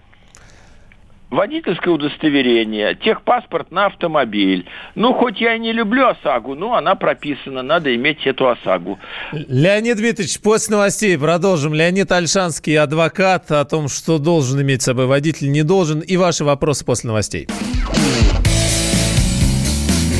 водительское 1.33 1.93
удостоверение, 1.93 2.95
техпаспорт 2.95 3.71
на 3.73 3.87
автомобиль. 3.87 4.67
Ну, 4.95 5.15
хоть 5.15 5.41
я 5.41 5.57
и 5.57 5.59
не 5.59 5.73
люблю 5.73 6.07
ОСАГО, 6.07 6.55
но 6.55 6.75
она 6.75 6.95
прописана, 6.95 7.63
надо 7.63 7.95
иметь 7.97 8.25
эту 8.27 8.49
ОСАГО. 8.49 8.99
Леонид 9.33 9.97
Дмитриевич, 9.97 10.41
после 10.41 10.77
новостей 10.77 11.19
продолжим. 11.19 11.75
Леонид 11.75 12.13
Альшанский, 12.13 12.79
адвокат, 12.79 13.51
о 13.51 13.65
том, 13.65 13.89
что 13.89 14.19
должен 14.19 14.61
иметь 14.61 14.83
с 14.83 14.85
собой 14.85 15.07
водитель, 15.07 15.51
не 15.51 15.63
должен, 15.63 16.01
и 16.01 16.17
ваши 16.17 16.45
вопросы 16.45 16.85
после 16.85 17.09
новостей. 17.09 17.49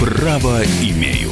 Право 0.01 0.62
имею. 0.83 1.32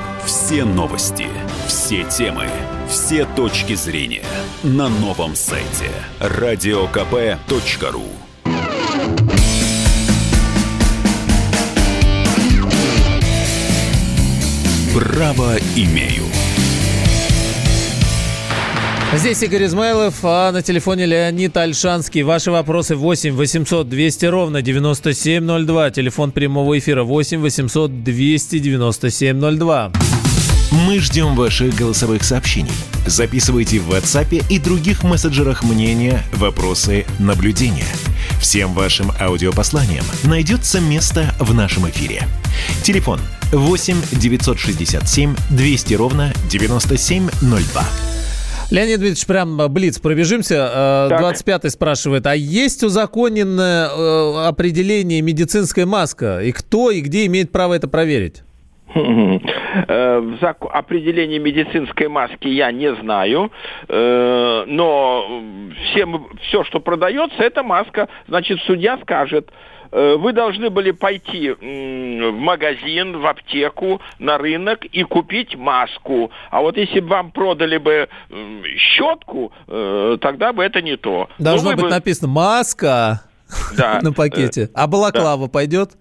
все 0.25 0.63
новости, 0.63 1.27
все 1.67 2.03
темы, 2.03 2.47
все 2.89 3.25
точки 3.25 3.73
зрения 3.73 4.23
на 4.63 4.89
новом 4.89 5.35
сайте 5.35 5.89
радиокп.ру. 6.19 8.05
Право 14.93 15.57
имею. 15.75 16.30
Здесь 19.13 19.43
Игорь 19.43 19.65
Измайлов, 19.65 20.15
а 20.23 20.53
на 20.53 20.61
телефоне 20.61 21.05
Леонид 21.05 21.57
Альшанский. 21.57 22.21
Ваши 22.23 22.49
вопросы 22.49 22.95
8 22.95 23.33
800 23.33 23.89
200 23.89 24.25
ровно 24.27 24.61
9702. 24.61 25.91
Телефон 25.91 26.31
прямого 26.31 26.79
эфира 26.79 27.03
8 27.03 27.41
800 27.41 28.03
297 28.05 29.57
02. 29.57 29.91
Мы 30.87 30.99
ждем 30.99 31.35
ваших 31.35 31.75
голосовых 31.75 32.23
сообщений. 32.23 32.71
Записывайте 33.05 33.79
в 33.79 33.91
WhatsApp 33.91 34.45
и 34.49 34.59
других 34.59 35.03
мессенджерах 35.03 35.65
мнения, 35.65 36.23
вопросы, 36.31 37.05
наблюдения. 37.19 37.91
Всем 38.39 38.73
вашим 38.73 39.11
аудиопосланиям 39.19 40.05
найдется 40.23 40.79
место 40.79 41.35
в 41.37 41.53
нашем 41.53 41.89
эфире. 41.89 42.23
Телефон 42.81 43.19
8 43.51 43.97
967 44.13 45.35
200 45.49 45.93
ровно 45.95 46.33
9702. 46.49 48.10
Леонид 48.71 48.99
Дмитриевич, 48.99 49.27
прям 49.27 49.59
э, 49.59 49.67
блиц 49.67 49.99
пробежимся. 49.99 51.09
25-й 51.11 51.67
э, 51.67 51.69
спрашивает, 51.69 52.25
а 52.25 52.35
есть 52.35 52.83
узаконенное 52.83 53.89
э, 53.89 54.47
определение 54.47 55.21
медицинская 55.21 55.85
маска? 55.85 56.39
И 56.41 56.53
кто 56.53 56.89
и 56.89 57.01
где 57.01 57.25
имеет 57.25 57.51
право 57.51 57.73
это 57.73 57.89
проверить? 57.89 58.43
В 58.93 60.67
определении 60.73 61.37
медицинской 61.37 62.09
маски 62.09 62.47
я 62.49 62.73
не 62.73 62.93
знаю, 62.95 63.49
но 63.87 65.41
всем, 65.85 66.27
все, 66.41 66.65
что 66.65 66.81
продается, 66.81 67.41
это 67.41 67.63
маска. 67.63 68.09
Значит, 68.27 68.59
судья 68.65 68.97
скажет, 69.01 69.49
вы 69.91 70.33
должны 70.33 70.69
были 70.69 70.91
пойти 70.91 71.51
в 71.51 72.31
магазин, 72.31 73.19
в 73.19 73.25
аптеку, 73.25 74.01
на 74.19 74.37
рынок 74.37 74.85
и 74.85 75.03
купить 75.03 75.55
маску. 75.55 76.31
А 76.49 76.61
вот 76.61 76.77
если 76.77 76.99
бы 76.99 77.07
вам 77.07 77.31
продали 77.31 77.77
бы 77.77 78.07
щетку, 78.77 79.51
э, 79.67 80.17
тогда 80.21 80.53
бы 80.53 80.63
это 80.63 80.81
не 80.81 80.97
то. 80.97 81.29
Должно 81.39 81.71
быть 81.71 81.81
бы... 81.81 81.89
написано 81.89 82.27
«маска» 82.27 83.21
да. 83.75 83.99
на 84.01 84.13
пакете. 84.13 84.69
А 84.73 84.87
балаклава 84.87 85.47
да. 85.47 85.51
пойдет? 85.51 85.91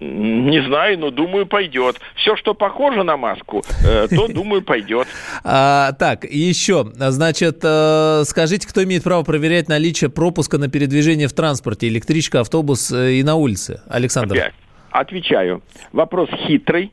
Не 0.00 0.62
знаю, 0.62 0.98
но 0.98 1.10
думаю, 1.10 1.46
пойдет. 1.46 1.96
Все, 2.14 2.36
что 2.36 2.54
похоже 2.54 3.02
на 3.02 3.16
маску, 3.16 3.64
э, 3.84 4.06
то, 4.08 4.28
думаю, 4.32 4.62
пойдет. 4.62 5.08
А, 5.42 5.92
так, 5.92 6.24
еще, 6.24 6.86
значит, 6.94 7.60
э, 7.64 8.22
скажите, 8.24 8.68
кто 8.68 8.84
имеет 8.84 9.02
право 9.02 9.24
проверять 9.24 9.68
наличие 9.68 10.08
пропуска 10.08 10.58
на 10.58 10.68
передвижение 10.68 11.26
в 11.26 11.32
транспорте, 11.32 11.88
электричка, 11.88 12.40
автобус 12.40 12.92
э, 12.92 13.14
и 13.14 13.22
на 13.24 13.34
улице? 13.34 13.82
Александр. 13.88 14.36
Опять. 14.36 14.54
Отвечаю. 14.90 15.62
Вопрос 15.92 16.28
хитрый. 16.46 16.92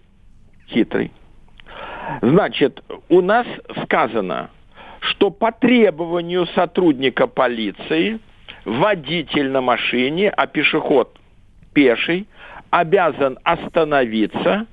Хитрый. 0.67 1.11
Значит, 2.21 2.83
у 3.09 3.21
нас 3.21 3.45
сказано, 3.83 4.49
что 4.99 5.29
по 5.29 5.51
требованию 5.51 6.47
сотрудника 6.55 7.27
полиции 7.27 8.19
водитель 8.63 9.51
на 9.51 9.61
машине, 9.61 10.29
а 10.29 10.47
пешеход 10.47 11.19
пеший, 11.73 12.27
обязан 12.69 13.37
остановиться 13.43 14.65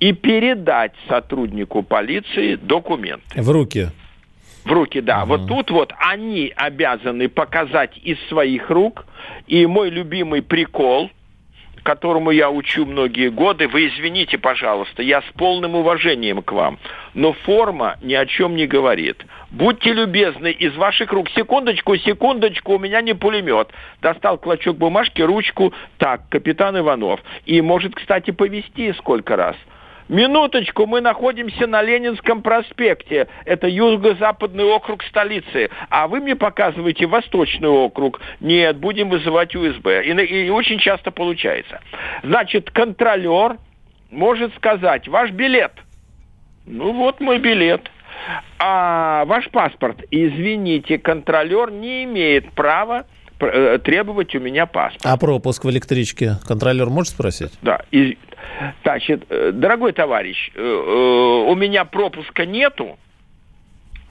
и 0.00 0.12
передать 0.12 0.92
сотруднику 1.08 1.82
полиции 1.82 2.56
документы. 2.56 3.40
В 3.40 3.50
руки. 3.50 3.88
В 4.64 4.72
руки, 4.72 5.00
да. 5.00 5.22
Угу. 5.22 5.28
Вот 5.28 5.48
тут 5.48 5.70
вот 5.70 5.92
они 5.98 6.52
обязаны 6.54 7.28
показать 7.28 7.96
из 8.02 8.18
своих 8.28 8.70
рук. 8.70 9.06
И 9.46 9.66
мой 9.66 9.90
любимый 9.90 10.42
прикол– 10.42 11.10
которому 11.84 12.32
я 12.32 12.50
учу 12.50 12.84
многие 12.86 13.28
годы, 13.28 13.68
вы 13.68 13.86
извините, 13.86 14.38
пожалуйста, 14.38 15.02
я 15.02 15.20
с 15.20 15.24
полным 15.36 15.76
уважением 15.76 16.42
к 16.42 16.50
вам, 16.50 16.78
но 17.12 17.32
форма 17.32 17.98
ни 18.02 18.14
о 18.14 18.26
чем 18.26 18.56
не 18.56 18.66
говорит. 18.66 19.24
Будьте 19.50 19.92
любезны, 19.92 20.50
из 20.50 20.74
ваших 20.74 21.12
рук, 21.12 21.28
секундочку, 21.30 21.96
секундочку, 21.96 22.74
у 22.74 22.78
меня 22.78 23.02
не 23.02 23.14
пулемет. 23.14 23.68
Достал 24.02 24.38
клочок 24.38 24.76
бумажки, 24.76 25.22
ручку, 25.22 25.72
так, 25.98 26.22
капитан 26.30 26.76
Иванов. 26.76 27.20
И 27.44 27.60
может, 27.60 27.94
кстати, 27.94 28.32
повести 28.32 28.92
сколько 28.94 29.36
раз– 29.36 29.54
Минуточку, 30.08 30.86
мы 30.86 31.00
находимся 31.00 31.66
на 31.66 31.82
Ленинском 31.82 32.42
проспекте. 32.42 33.28
Это 33.44 33.68
юго-западный 33.68 34.64
округ 34.64 35.02
столицы. 35.04 35.70
А 35.88 36.08
вы 36.08 36.20
мне 36.20 36.36
показываете 36.36 37.06
восточный 37.06 37.68
округ. 37.68 38.20
Нет, 38.40 38.76
будем 38.76 39.08
вызывать 39.08 39.56
УСБ. 39.56 40.04
И, 40.04 40.10
и 40.10 40.50
очень 40.50 40.78
часто 40.78 41.10
получается. 41.10 41.80
Значит, 42.22 42.70
контролер 42.70 43.56
может 44.14 44.54
сказать, 44.54 45.08
ваш 45.08 45.30
билет. 45.30 45.72
Ну 46.66 46.92
вот 46.92 47.20
мой 47.20 47.38
билет. 47.38 47.90
А 48.58 49.24
ваш 49.26 49.50
паспорт, 49.50 50.02
извините, 50.10 50.98
контролер 50.98 51.70
не 51.70 52.04
имеет 52.04 52.50
права 52.52 53.06
требовать 53.38 54.34
у 54.34 54.40
меня 54.40 54.66
паспорт. 54.66 55.04
А 55.04 55.16
пропуск 55.16 55.64
в 55.64 55.70
электричке 55.70 56.36
контролер 56.46 56.88
может 56.88 57.12
спросить? 57.12 57.52
Да. 57.62 57.82
И, 57.90 58.18
значит, 58.82 59.24
э, 59.28 59.52
дорогой 59.52 59.92
товарищ, 59.92 60.50
э, 60.54 60.60
у 60.62 61.54
меня 61.54 61.84
пропуска 61.84 62.46
нету, 62.46 62.98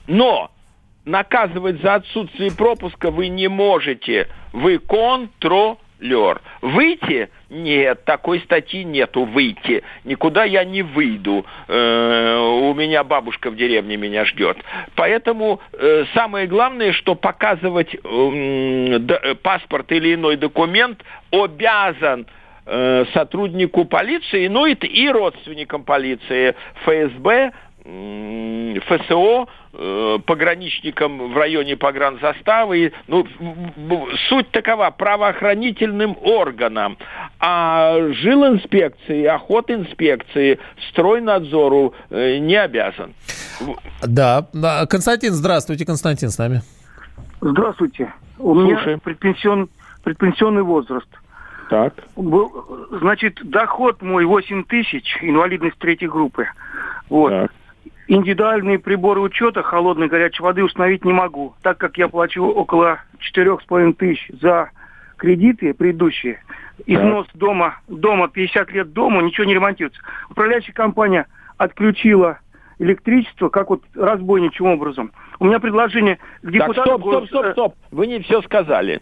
но 0.06 0.50
наказывать 1.04 1.80
за 1.82 1.96
отсутствие 1.96 2.52
пропуска 2.52 3.10
вы 3.10 3.28
не 3.28 3.48
можете. 3.48 4.28
Вы 4.52 4.78
контролер 4.78 5.78
лер. 6.00 6.40
Выйти? 6.60 7.30
Нет, 7.50 8.04
такой 8.04 8.40
статьи 8.40 8.84
нету. 8.84 9.24
Выйти. 9.24 9.82
Никуда 10.04 10.44
я 10.44 10.64
не 10.64 10.82
выйду. 10.82 11.44
Э, 11.68 12.36
у 12.38 12.74
меня 12.74 13.04
бабушка 13.04 13.50
в 13.50 13.56
деревне 13.56 13.96
меня 13.96 14.24
ждет. 14.24 14.58
Поэтому 14.96 15.60
э, 15.72 16.04
самое 16.14 16.46
главное, 16.46 16.92
что 16.92 17.14
показывать 17.14 17.94
э, 17.94 19.34
паспорт 19.42 19.92
или 19.92 20.14
иной 20.14 20.36
документ 20.36 21.02
обязан 21.30 22.26
сотруднику 23.12 23.84
полиции, 23.84 24.48
ну 24.48 24.64
и, 24.64 24.72
и 24.72 25.10
родственникам 25.10 25.84
полиции, 25.84 26.54
ФСБ, 26.84 27.52
ФСО, 27.84 29.46
э, 29.74 30.18
пограничникам 30.24 31.32
в 31.32 31.36
районе 31.36 31.76
погранзаставы. 31.76 32.92
Ну, 33.08 33.26
суть 34.28 34.50
такова, 34.50 34.90
правоохранительным 34.90 36.16
органам. 36.22 36.96
А 37.40 37.98
жилинспекции, 38.12 39.24
охотинспекции, 39.26 40.58
стройнадзору 40.88 41.94
э, 42.08 42.38
не 42.38 42.56
обязан. 42.56 43.14
Да. 44.02 44.48
Константин, 44.88 45.34
здравствуйте. 45.34 45.84
Константин 45.84 46.30
с 46.30 46.38
нами. 46.38 46.62
Здравствуйте. 47.42 48.12
У 48.38 48.54
Слушай. 48.54 48.86
меня 48.86 48.98
предпенсион, 48.98 49.68
предпенсионный 50.02 50.62
возраст. 50.62 51.08
Так. 51.68 51.94
Значит, 52.16 53.40
доход 53.44 54.00
мой 54.00 54.24
8 54.24 54.64
тысяч, 54.64 55.18
инвалидность 55.20 55.78
третьей 55.78 56.08
группы. 56.08 56.46
Вот. 57.10 57.30
Так. 57.30 57.50
Индивидуальные 58.06 58.78
приборы 58.78 59.20
учета 59.20 59.62
холодной 59.62 60.06
и 60.06 60.10
горячей 60.10 60.42
воды 60.42 60.62
установить 60.62 61.04
не 61.04 61.12
могу, 61.12 61.54
так 61.62 61.78
как 61.78 61.96
я 61.96 62.08
плачу 62.08 62.44
около 62.44 63.00
четырех 63.18 63.62
с 63.62 63.64
половиной 63.64 63.94
тысяч 63.94 64.30
за 64.40 64.70
кредиты 65.16 65.72
предыдущие. 65.72 66.40
Износ 66.86 67.26
да. 67.32 67.38
дома, 67.38 67.80
дома 67.88 68.28
50 68.28 68.70
лет 68.72 68.92
дома, 68.92 69.22
ничего 69.22 69.44
не 69.44 69.54
ремонтируется. 69.54 70.00
Управляющая 70.28 70.74
компания 70.74 71.26
отключила 71.56 72.38
электричество, 72.78 73.48
как 73.48 73.70
вот 73.70 73.82
разбойничьим 73.94 74.66
образом. 74.66 75.12
У 75.38 75.46
меня 75.46 75.60
предложение 75.60 76.18
к 76.42 76.50
депутату... 76.50 76.74
Так, 76.74 76.98
стоп, 76.98 77.02
стоп, 77.02 77.26
стоп, 77.28 77.46
стоп. 77.52 77.74
Вы 77.90 78.06
не 78.06 78.20
все 78.20 78.42
сказали. 78.42 79.00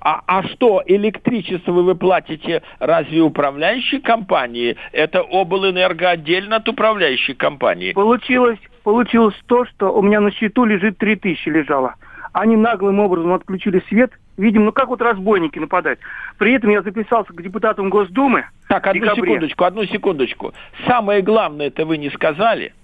А, 0.00 0.22
а 0.26 0.42
что, 0.44 0.82
электричество 0.86 1.72
вы 1.72 1.94
платите 1.94 2.62
разве 2.78 3.20
управляющей 3.20 4.00
компании? 4.00 4.76
Это 4.92 5.20
облэнерго 5.20 6.10
отдельно 6.10 6.56
от 6.56 6.68
управляющей 6.68 7.34
компании. 7.34 7.92
Получилось, 7.92 8.58
получилось 8.82 9.34
то, 9.46 9.64
что 9.66 9.92
у 9.92 10.02
меня 10.02 10.20
на 10.20 10.30
счету 10.30 10.64
лежит 10.64 10.98
3000 10.98 11.48
лежало. 11.48 11.94
Они 12.32 12.56
наглым 12.56 12.98
образом 12.98 13.32
отключили 13.32 13.82
свет. 13.88 14.10
Видимо, 14.36 14.66
ну 14.66 14.72
как 14.72 14.88
вот 14.88 15.00
разбойники 15.00 15.60
нападают. 15.60 16.00
При 16.36 16.54
этом 16.54 16.70
я 16.70 16.82
записался 16.82 17.32
к 17.32 17.40
депутатам 17.40 17.90
Госдумы. 17.90 18.46
Так, 18.68 18.86
одну 18.88 19.02
декабре. 19.02 19.22
секундочку, 19.22 19.64
одну 19.64 19.84
секундочку. 19.84 20.52
Самое 20.86 21.22
главное, 21.22 21.68
это 21.68 21.86
вы 21.86 21.96
не 21.96 22.10
сказали. 22.10 22.74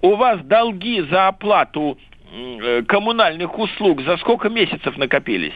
У 0.00 0.16
вас 0.16 0.40
долги 0.42 1.02
за 1.02 1.28
оплату 1.28 1.98
э, 2.32 2.82
коммунальных 2.82 3.56
услуг 3.56 4.02
за 4.02 4.16
сколько 4.16 4.48
месяцев 4.48 4.96
накопились? 4.96 5.54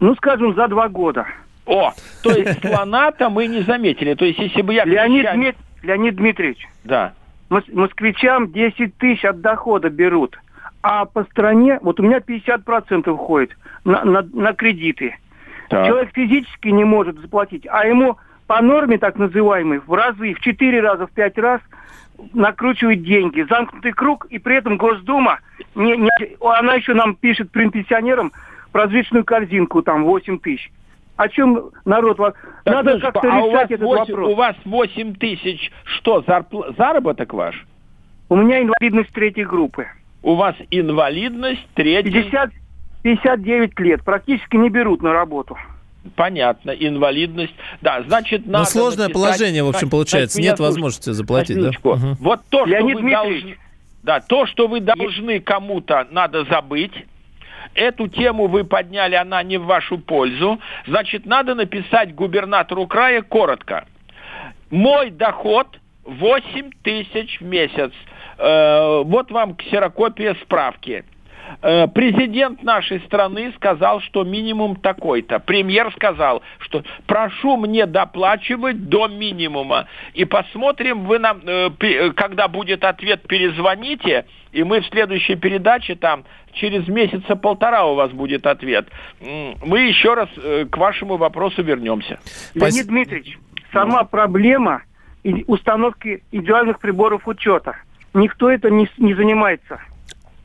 Ну, 0.00 0.14
скажем, 0.16 0.54
за 0.54 0.68
два 0.68 0.88
года. 0.88 1.26
О, 1.66 1.92
то 2.22 2.30
есть 2.30 2.60
слона-то 2.60 3.28
мы 3.28 3.46
не 3.46 3.62
заметили. 3.62 4.14
То 4.14 4.24
есть, 4.24 4.38
если 4.38 4.62
бы 4.62 4.74
я... 4.74 4.84
Леонид. 4.84 5.26
Дмит... 5.32 5.56
Леонид 5.82 6.16
Дмитриевич. 6.16 6.68
Да. 6.84 7.12
Москвичам 7.48 8.52
10 8.52 8.96
тысяч 8.96 9.24
от 9.24 9.40
дохода 9.40 9.88
берут. 9.88 10.38
А 10.82 11.04
по 11.04 11.24
стране, 11.24 11.78
вот 11.82 11.98
у 11.98 12.02
меня 12.02 12.18
50% 12.18 13.08
уходит 13.10 13.56
на, 13.84 14.04
на, 14.04 14.22
на 14.22 14.52
кредиты. 14.52 15.16
Так. 15.68 15.86
Человек 15.86 16.10
физически 16.14 16.68
не 16.68 16.84
может 16.84 17.18
заплатить, 17.18 17.66
а 17.68 17.86
ему 17.86 18.18
по 18.46 18.62
норме 18.62 18.98
так 18.98 19.16
называемой 19.16 19.80
в 19.84 19.92
разы, 19.92 20.34
в 20.34 20.40
4 20.40 20.80
раза, 20.80 21.06
в 21.06 21.10
5 21.10 21.38
раз 21.38 21.60
накручивают 22.32 23.02
деньги. 23.02 23.44
Замкнутый 23.48 23.92
круг, 23.92 24.26
и 24.26 24.38
при 24.38 24.56
этом 24.56 24.76
Госдума, 24.76 25.40
не, 25.74 25.96
не, 25.96 26.10
она 26.40 26.74
еще 26.74 26.94
нам 26.94 27.16
пишет 27.16 27.50
пенсионерам, 27.50 28.32
различную 28.76 29.24
корзинку, 29.24 29.82
там, 29.82 30.04
8 30.04 30.38
тысяч. 30.38 30.70
О 31.16 31.28
чем 31.28 31.70
народ... 31.84 32.18
Так, 32.18 32.36
Надо 32.64 33.00
как-то 33.00 33.20
а 33.22 33.40
решать 33.40 33.70
этот 33.70 33.86
8, 33.86 34.12
вопрос. 34.12 34.32
У 34.32 34.34
вас 34.34 34.56
8 34.64 35.14
тысяч, 35.14 35.72
что, 35.84 36.22
зарпл... 36.26 36.62
заработок 36.76 37.32
ваш? 37.32 37.66
У 38.28 38.36
меня 38.36 38.62
инвалидность 38.62 39.10
третьей 39.12 39.44
группы. 39.44 39.86
У 40.22 40.34
вас 40.34 40.54
инвалидность 40.70 41.66
третьей... 41.74 42.24
50, 42.24 42.50
59 43.02 43.80
лет. 43.80 44.04
Практически 44.04 44.56
не 44.56 44.68
берут 44.68 45.02
на 45.02 45.12
работу. 45.12 45.56
Понятно, 46.14 46.70
инвалидность. 46.70 47.54
Да, 47.80 48.02
значит, 48.06 48.46
надо... 48.46 48.58
Но 48.58 48.64
сложное 48.64 49.08
написать, 49.08 49.22
положение, 49.22 49.64
в 49.64 49.68
общем, 49.68 49.88
получается. 49.88 50.40
Нет 50.40 50.58
возможности 50.58 51.10
заплатить, 51.10 51.60
да? 51.60 51.70
Угу. 51.82 52.16
Вот 52.20 52.40
то, 52.50 52.66
что 52.66 52.84
вы 52.84 53.10
должны... 53.10 53.56
Да, 54.02 54.20
то, 54.20 54.46
что 54.46 54.68
вы 54.68 54.80
должны 54.80 55.40
кому-то, 55.40 56.06
надо 56.10 56.44
забыть 56.44 56.92
эту 57.74 58.08
тему 58.08 58.46
вы 58.46 58.64
подняли, 58.64 59.14
она 59.14 59.42
не 59.42 59.58
в 59.58 59.64
вашу 59.64 59.98
пользу, 59.98 60.60
значит, 60.86 61.26
надо 61.26 61.54
написать 61.54 62.14
губернатору 62.14 62.86
края 62.86 63.22
коротко. 63.22 63.86
Мой 64.70 65.10
доход 65.10 65.68
8 66.04 66.70
тысяч 66.82 67.40
в 67.40 67.44
месяц. 67.44 67.92
Э, 68.38 69.02
вот 69.04 69.30
вам 69.30 69.56
ксерокопия 69.56 70.34
справки. 70.42 71.04
Э, 71.62 71.86
президент 71.88 72.62
нашей 72.62 73.00
страны 73.00 73.52
сказал, 73.56 74.00
что 74.00 74.24
минимум 74.24 74.76
такой-то. 74.76 75.38
Премьер 75.38 75.92
сказал, 75.94 76.42
что 76.58 76.82
прошу 77.06 77.56
мне 77.56 77.86
доплачивать 77.86 78.88
до 78.88 79.08
минимума. 79.08 79.86
И 80.14 80.24
посмотрим, 80.24 81.04
вы 81.04 81.18
нам, 81.18 81.40
э, 81.44 81.70
э, 81.80 82.10
когда 82.12 82.48
будет 82.48 82.84
ответ, 82.84 83.26
перезвоните, 83.26 84.26
и 84.52 84.64
мы 84.64 84.80
в 84.80 84.86
следующей 84.86 85.36
передаче 85.36 85.94
там 85.94 86.24
через 86.52 86.88
месяца 86.88 87.36
полтора 87.36 87.84
у 87.86 87.94
вас 87.94 88.10
будет 88.12 88.46
ответ. 88.46 88.88
Мы 89.20 89.80
еще 89.80 90.14
раз 90.14 90.28
к 90.70 90.76
вашему 90.76 91.18
вопросу 91.18 91.62
вернемся. 91.62 92.18
Леонид 92.54 92.86
Дмитриевич, 92.86 93.38
сама 93.72 94.02
ну. 94.02 94.08
проблема 94.08 94.82
установки 95.46 96.22
индивидуальных 96.32 96.78
приборов 96.78 97.28
учета. 97.28 97.76
Никто 98.14 98.50
это 98.50 98.70
не, 98.70 98.88
не 98.96 99.14
занимается. 99.14 99.80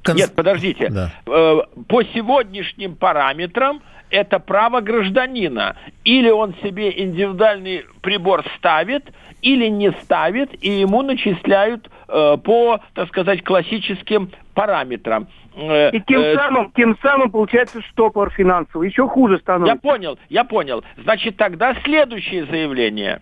Конс... 0.03 0.19
Нет, 0.19 0.35
подождите. 0.35 0.89
Да. 0.89 1.11
Э, 1.27 1.61
по 1.87 2.03
сегодняшним 2.03 2.95
параметрам 2.95 3.81
это 4.09 4.39
право 4.39 4.81
гражданина. 4.81 5.75
Или 6.03 6.29
он 6.29 6.55
себе 6.63 6.91
индивидуальный 7.03 7.85
прибор 8.01 8.43
ставит, 8.57 9.05
или 9.41 9.67
не 9.67 9.91
ставит, 10.03 10.51
и 10.63 10.69
ему 10.69 11.01
начисляют 11.01 11.89
э, 12.07 12.37
по, 12.43 12.79
так 12.93 13.07
сказать, 13.09 13.43
классическим 13.43 14.31
параметрам. 14.53 15.27
Э, 15.55 15.91
и 15.91 16.01
тем 16.01 16.35
самым, 16.35 16.71
тем 16.71 16.97
самым 17.01 17.31
получается 17.31 17.81
штопор 17.83 18.31
финансовый. 18.31 18.89
Еще 18.89 19.07
хуже 19.07 19.37
становится. 19.39 19.75
Я 19.75 19.79
понял, 19.79 20.19
я 20.29 20.43
понял. 20.43 20.83
Значит, 20.97 21.37
тогда 21.37 21.75
следующее 21.83 22.45
заявление 22.45 23.21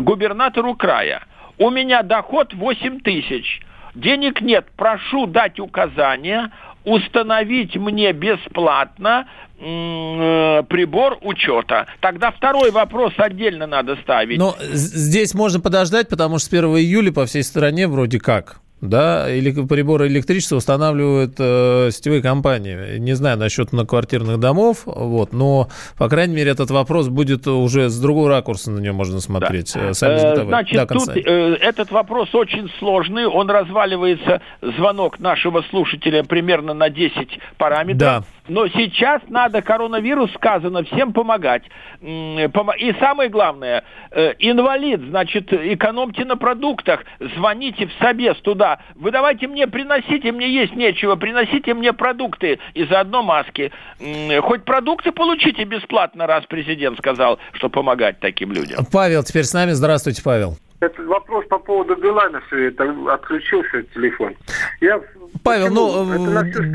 губернатору 0.00 0.74
края. 0.74 1.22
У 1.58 1.68
меня 1.70 2.02
доход 2.02 2.54
8 2.54 3.00
тысяч 3.00 3.60
денег 3.94 4.40
нет, 4.40 4.66
прошу 4.76 5.26
дать 5.26 5.60
указания, 5.60 6.50
установить 6.84 7.76
мне 7.76 8.12
бесплатно 8.12 9.26
э, 9.58 10.62
прибор 10.68 11.18
учета. 11.22 11.86
Тогда 12.00 12.30
второй 12.30 12.70
вопрос 12.70 13.14
отдельно 13.16 13.66
надо 13.66 13.96
ставить. 13.96 14.38
Но 14.38 14.54
здесь 14.60 15.34
можно 15.34 15.60
подождать, 15.60 16.08
потому 16.08 16.38
что 16.38 16.50
с 16.50 16.52
1 16.52 16.64
июля 16.76 17.12
по 17.12 17.26
всей 17.26 17.42
стране 17.42 17.88
вроде 17.88 18.20
как 18.20 18.60
да, 18.88 19.32
или 19.32 19.50
приборы 19.66 20.08
электричества 20.08 20.56
устанавливают 20.56 21.34
э, 21.38 21.90
сетевые 21.90 22.22
компании. 22.22 22.98
Не 22.98 23.14
знаю 23.14 23.38
насчет 23.38 23.72
многоквартирных 23.72 24.38
домов, 24.38 24.82
вот, 24.84 25.32
но, 25.32 25.68
по 25.96 26.08
крайней 26.08 26.34
мере, 26.34 26.50
этот 26.50 26.70
вопрос 26.70 27.08
будет 27.08 27.46
уже 27.46 27.88
с 27.88 27.98
другого 27.98 28.28
ракурса 28.28 28.70
на 28.70 28.80
него 28.80 28.94
можно 28.94 29.20
смотреть. 29.20 29.72
Да. 29.74 29.90
Э, 29.90 29.94
сами 29.94 30.14
э, 30.14 30.44
Значит, 30.44 30.76
да, 30.76 30.86
тут 30.86 31.08
э, 31.16 31.20
этот 31.60 31.90
вопрос 31.90 32.34
очень 32.34 32.70
сложный, 32.78 33.26
он 33.26 33.50
разваливается, 33.50 34.40
звонок 34.60 35.18
нашего 35.18 35.62
слушателя 35.70 36.22
примерно 36.22 36.74
на 36.74 36.90
10 36.90 37.38
параметров. 37.56 37.98
Да. 37.98 38.24
Но 38.46 38.68
сейчас 38.68 39.22
надо, 39.28 39.62
коронавирус 39.62 40.32
сказано, 40.34 40.84
всем 40.84 41.12
помогать. 41.12 41.62
И 42.02 42.94
самое 43.00 43.30
главное, 43.30 43.84
э, 44.10 44.34
инвалид, 44.38 45.00
значит, 45.00 45.50
экономьте 45.52 46.26
на 46.26 46.36
продуктах, 46.36 47.04
звоните 47.36 47.86
в 47.86 47.92
собес 48.00 48.36
туда. 48.38 48.80
Вы 48.96 49.12
давайте 49.12 49.48
мне, 49.48 49.66
приносите, 49.66 50.30
мне 50.30 50.48
есть 50.48 50.74
нечего, 50.74 51.16
приносите 51.16 51.72
мне 51.72 51.94
продукты 51.94 52.58
и 52.74 52.84
заодно 52.84 53.22
маски. 53.22 53.72
Хоть 54.42 54.64
продукты 54.64 55.12
получите 55.12 55.64
бесплатно, 55.64 56.26
раз 56.26 56.44
президент 56.46 56.98
сказал, 56.98 57.38
что 57.52 57.70
помогать 57.70 58.20
таким 58.20 58.52
людям. 58.52 58.84
Павел 58.92 59.22
теперь 59.22 59.44
с 59.44 59.54
нами. 59.54 59.70
Здравствуйте, 59.70 60.22
Павел. 60.22 60.58
Этот 60.80 61.06
вопрос 61.06 61.46
по 61.46 61.58
поводу 61.58 61.96
Билайна, 61.96 62.42
что 62.46 62.56
это 62.56 62.94
отключился 63.10 63.84
телефон. 63.94 64.34
Я 64.82 65.00
Павел, 65.42 65.70
ну 65.70 66.04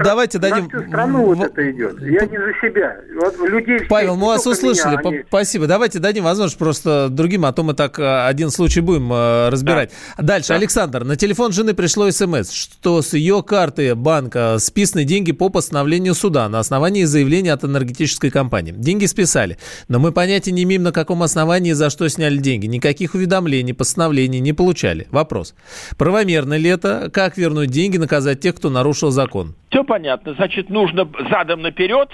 давайте 0.04 0.38
стра... 0.38 0.50
дадим... 0.50 0.70
На 0.72 0.80
всю 0.80 0.90
страну 0.90 1.26
вот 1.26 1.40
это 1.40 1.72
идет. 1.72 2.02
Я 2.02 2.26
не 2.26 2.38
за 2.38 2.54
себя. 2.62 2.98
Вот 3.16 3.50
людей 3.50 3.80
Павел, 3.90 4.16
мы 4.16 4.28
вас 4.28 4.46
услышали. 4.46 4.98
Меня, 4.98 5.10
они... 5.10 5.24
Спасибо. 5.28 5.68
Давайте 5.68 6.00
дадим 6.00 6.24
возможность 6.24 6.58
просто 6.58 7.08
другим, 7.10 7.46
а 7.46 7.54
то 7.54 7.64
мы 7.64 7.74
так 7.74 8.00
э, 8.00 8.26
один 8.28 8.50
случай 8.50 8.82
будем 8.82 9.12
э, 9.12 9.50
разбирать. 9.50 9.92
Да. 10.18 10.24
Дальше. 10.24 10.50
Да. 10.50 10.56
Александр, 10.56 11.04
на 11.04 11.16
телефон 11.16 11.52
жены 11.52 11.74
пришло 11.74 12.10
смс, 12.12 12.52
что 12.52 13.02
с 13.02 13.14
ее 13.14 13.44
карты 13.44 13.96
банка 13.96 14.58
списаны 14.60 15.04
деньги 15.04 15.32
по 15.32 15.50
постановлению 15.50 16.14
суда 16.14 16.50
на 16.50 16.60
основании 16.60 17.06
заявления 17.06 17.54
от 17.54 17.64
энергетической 17.64 18.30
компании. 18.30 18.74
Деньги 18.76 19.06
списали, 19.06 19.58
но 19.88 20.00
мы 20.00 20.12
понятия 20.12 20.52
не 20.52 20.64
имеем, 20.64 20.84
на 20.84 20.92
каком 20.92 21.24
основании 21.24 21.72
и 21.72 21.74
за 21.74 21.90
что 21.90 22.08
сняли 22.10 22.38
деньги. 22.38 22.68
Никаких 22.68 23.16
уведомлений, 23.16 23.74
постановлений 23.74 24.40
не 24.40 24.54
получали. 24.54 25.08
Вопрос. 25.12 25.56
Правомерно 25.98 26.58
ли 26.58 26.70
это? 26.70 27.10
Как 27.12 27.38
вернуть 27.38 27.70
деньги, 27.70 27.98
наказать 27.98 28.40
тех, 28.40 28.49
кто 28.52 28.70
нарушил 28.70 29.12
закон? 29.12 29.56
Все 29.70 29.84
понятно. 29.84 30.34
Значит, 30.34 30.70
нужно 30.70 31.10
задом 31.30 31.62
наперед 31.62 32.12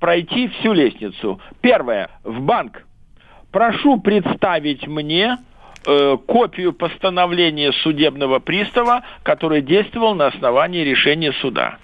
пройти 0.00 0.48
всю 0.48 0.72
лестницу. 0.72 1.40
Первое. 1.60 2.10
В 2.24 2.40
банк. 2.40 2.84
Прошу 3.52 4.00
представить 4.00 4.86
мне 4.86 5.38
э, 5.86 6.16
копию 6.26 6.72
постановления 6.72 7.72
судебного 7.72 8.38
пристава, 8.38 9.02
который 9.22 9.62
действовал 9.62 10.14
на 10.14 10.26
основании 10.26 10.84
решения 10.84 11.32
суда. 11.40 11.78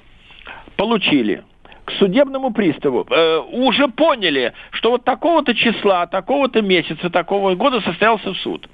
Получили 0.76 1.44
к 1.84 1.92
судебному 1.92 2.52
приставу, 2.52 3.06
э, 3.08 3.38
уже 3.38 3.88
поняли, 3.88 4.52
что 4.70 4.90
вот 4.90 5.04
такого-то 5.04 5.54
числа, 5.54 6.06
такого-то 6.06 6.62
месяца, 6.62 7.10
такого 7.10 7.54
года 7.54 7.80
состоялся 7.80 8.34
суд. 8.34 8.68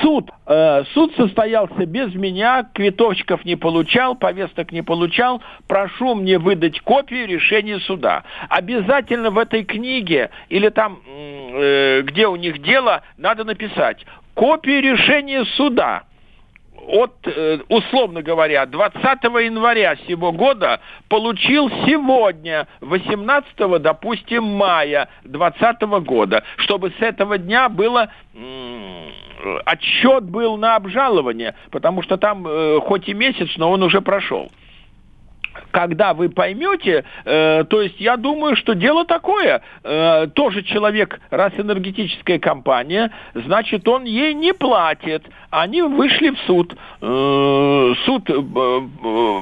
Суд. 0.00 0.30
Э, 0.44 0.82
суд 0.92 1.14
состоялся 1.16 1.86
без 1.86 2.14
меня, 2.14 2.66
квиточков 2.74 3.44
не 3.44 3.54
получал, 3.54 4.16
повесток 4.16 4.72
не 4.72 4.82
получал. 4.82 5.40
Прошу 5.68 6.14
мне 6.14 6.38
выдать 6.38 6.80
копию 6.80 7.28
решения 7.28 7.78
суда. 7.80 8.24
Обязательно 8.48 9.30
в 9.30 9.38
этой 9.38 9.64
книге 9.64 10.30
или 10.48 10.68
там, 10.68 11.00
э, 11.06 12.02
где 12.02 12.26
у 12.26 12.36
них 12.36 12.60
дело, 12.60 13.02
надо 13.18 13.44
написать 13.44 14.04
копию 14.34 14.82
решения 14.82 15.44
суда 15.56 16.04
от, 16.88 17.12
э, 17.24 17.60
условно 17.68 18.22
говоря, 18.22 18.66
20 18.66 19.44
января 19.44 19.96
сего 20.08 20.32
года 20.32 20.80
получил 21.08 21.70
сегодня, 21.86 22.66
18, 22.80 23.78
допустим, 23.78 24.42
мая 24.42 25.08
2020 25.22 26.00
года, 26.00 26.42
чтобы 26.56 26.92
с 26.98 27.00
этого 27.00 27.38
дня 27.38 27.68
было 27.68 28.10
отчет 29.64 30.24
был 30.24 30.56
на 30.56 30.76
обжалование, 30.76 31.54
потому 31.70 32.02
что 32.02 32.16
там 32.16 32.46
э, 32.46 32.80
хоть 32.80 33.08
и 33.08 33.14
месяц, 33.14 33.48
но 33.56 33.70
он 33.70 33.82
уже 33.82 34.00
прошел. 34.00 34.50
Когда 35.70 36.14
вы 36.14 36.28
поймете, 36.28 37.04
э, 37.24 37.64
то 37.68 37.82
есть 37.82 38.00
я 38.00 38.16
думаю, 38.16 38.56
что 38.56 38.74
дело 38.74 39.04
такое, 39.04 39.62
э, 39.82 40.26
тоже 40.34 40.62
человек, 40.62 41.20
раз 41.30 41.52
энергетическая 41.56 42.38
компания, 42.38 43.10
значит, 43.34 43.86
он 43.86 44.04
ей 44.04 44.34
не 44.34 44.54
платит. 44.54 45.24
Они 45.50 45.82
вышли 45.82 46.30
в 46.30 46.38
суд, 46.46 46.74
э, 47.00 47.94
суд 48.04 48.30
э, 48.30 48.32
э, 48.32 48.80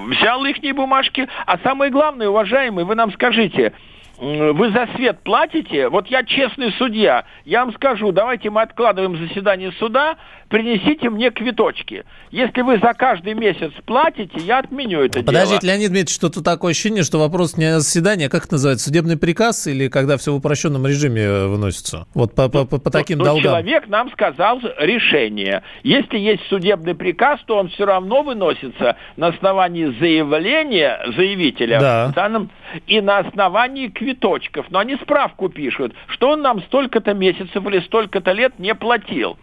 взял 0.09 0.45
их 0.45 0.75
бумажки, 0.75 1.29
а 1.47 1.59
самое 1.59 1.91
главное, 1.91 2.29
уважаемые, 2.29 2.85
вы 2.85 2.95
нам 2.95 3.13
скажите, 3.13 3.73
вы 4.21 4.71
за 4.71 4.87
свет 4.95 5.21
платите? 5.25 5.89
Вот 5.89 6.07
я 6.09 6.23
честный 6.23 6.73
судья. 6.73 7.25
Я 7.47 7.65
вам 7.65 7.75
скажу, 7.75 8.13
давайте 8.13 8.51
мы 8.51 8.61
откладываем 8.61 9.17
заседание 9.17 9.73
суда, 9.73 10.17
принесите 10.51 11.09
мне 11.09 11.31
квиточки. 11.31 12.05
Если 12.31 12.61
вы 12.61 12.79
за 12.79 12.93
каждый 12.93 13.35
месяц 13.35 13.71
платите, 13.87 14.39
я 14.41 14.59
отменю 14.59 15.01
это 15.01 15.23
Подождите, 15.23 15.61
дело. 15.61 15.71
Леонид 15.73 15.89
Дмитриевич, 15.89 16.15
что-то 16.15 16.43
такое 16.43 16.73
ощущение, 16.73 17.05
что 17.05 17.19
вопрос 17.19 17.57
не 17.57 17.79
заседание, 17.79 18.27
а 18.27 18.31
как 18.31 18.45
это 18.45 18.55
называется, 18.55 18.87
судебный 18.87 19.17
приказ 19.17 19.67
или 19.67 19.89
когда 19.89 20.19
все 20.19 20.33
в 20.33 20.37
упрощенном 20.37 20.87
режиме 20.87 21.23
э, 21.23 21.47
выносится? 21.47 22.07
Вот 22.15 22.35
по, 22.35 22.49
по, 22.49 22.65
по, 22.67 22.79
по 22.79 22.91
таким 22.91 23.19
ну, 23.19 23.25
долгам. 23.25 23.45
Человек 23.45 23.89
нам 23.89 24.11
сказал 24.11 24.61
решение. 24.79 25.63
Если 25.85 26.19
есть 26.19 26.43
судебный 26.49 26.95
приказ, 26.95 27.41
то 27.47 27.57
он 27.57 27.69
все 27.69 27.87
равно 27.87 28.23
выносится 28.23 28.97
на 29.17 29.29
основании 29.29 29.87
заявления 29.99 31.01
заявителя 31.17 31.81
да. 31.81 32.13
данном, 32.15 32.51
и 32.89 33.01
на 33.01 33.19
основании 33.19 33.89
квиточков. 33.89 34.67
Но 34.71 34.81
они 34.81 34.97
справку 34.97 35.49
пишут, 35.49 35.95
что 36.09 36.31
он 36.31 36.43
нам 36.43 36.61
столько-то 36.63 37.15
месяцев 37.15 37.65
или 37.65 37.81
столько-то 37.81 38.33
лет 38.33 38.59
не 38.59 38.75
платил 38.75 39.39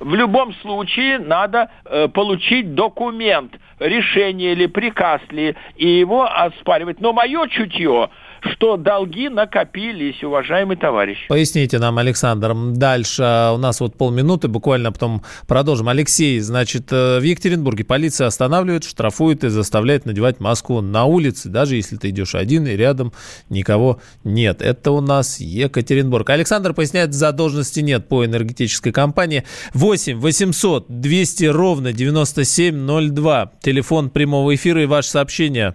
в 0.00 0.14
любом 0.14 0.54
случае 0.54 1.18
надо 1.18 1.70
э, 1.84 2.08
получить 2.08 2.74
документ, 2.74 3.52
решение 3.78 4.52
или 4.52 4.66
приказ 4.66 5.20
ли, 5.30 5.56
и 5.76 5.86
его 5.86 6.24
оспаривать. 6.24 7.00
Но 7.00 7.12
мое 7.12 7.46
чутье 7.48 8.10
что 8.52 8.76
долги 8.76 9.28
накопились, 9.28 10.22
уважаемый 10.22 10.76
товарищ. 10.76 11.18
Поясните 11.28 11.78
нам, 11.78 11.98
Александр. 11.98 12.54
Дальше 12.54 13.22
у 13.54 13.58
нас 13.58 13.80
вот 13.80 13.96
полминуты, 13.96 14.48
буквально 14.48 14.92
потом 14.92 15.22
продолжим. 15.46 15.88
Алексей, 15.88 16.38
значит, 16.40 16.92
э, 16.92 17.18
в 17.18 17.22
Екатеринбурге 17.22 17.84
полиция 17.84 18.26
останавливает, 18.26 18.84
штрафует 18.84 19.44
и 19.44 19.48
заставляет 19.48 20.06
надевать 20.06 20.40
маску 20.40 20.80
на 20.80 21.04
улице, 21.04 21.48
даже 21.48 21.76
если 21.76 21.96
ты 21.96 22.10
идешь 22.10 22.34
один 22.34 22.66
и 22.66 22.72
рядом 22.72 23.12
никого 23.48 24.00
нет. 24.24 24.62
Это 24.62 24.90
у 24.90 25.00
нас 25.00 25.40
Екатеринбург. 25.40 26.28
Александр 26.30 26.74
поясняет, 26.74 27.14
задолженности 27.14 27.80
нет 27.80 28.08
по 28.08 28.24
энергетической 28.24 28.92
компании. 28.92 29.44
8 29.74 30.18
800 30.18 30.86
200 30.88 31.44
ровно 31.44 31.92
9702. 31.92 33.52
Телефон 33.62 34.10
прямого 34.10 34.54
эфира 34.54 34.82
и 34.82 34.86
ваше 34.86 35.10
сообщение. 35.10 35.74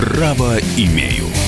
Право 0.00 0.58
имею. 0.78 1.39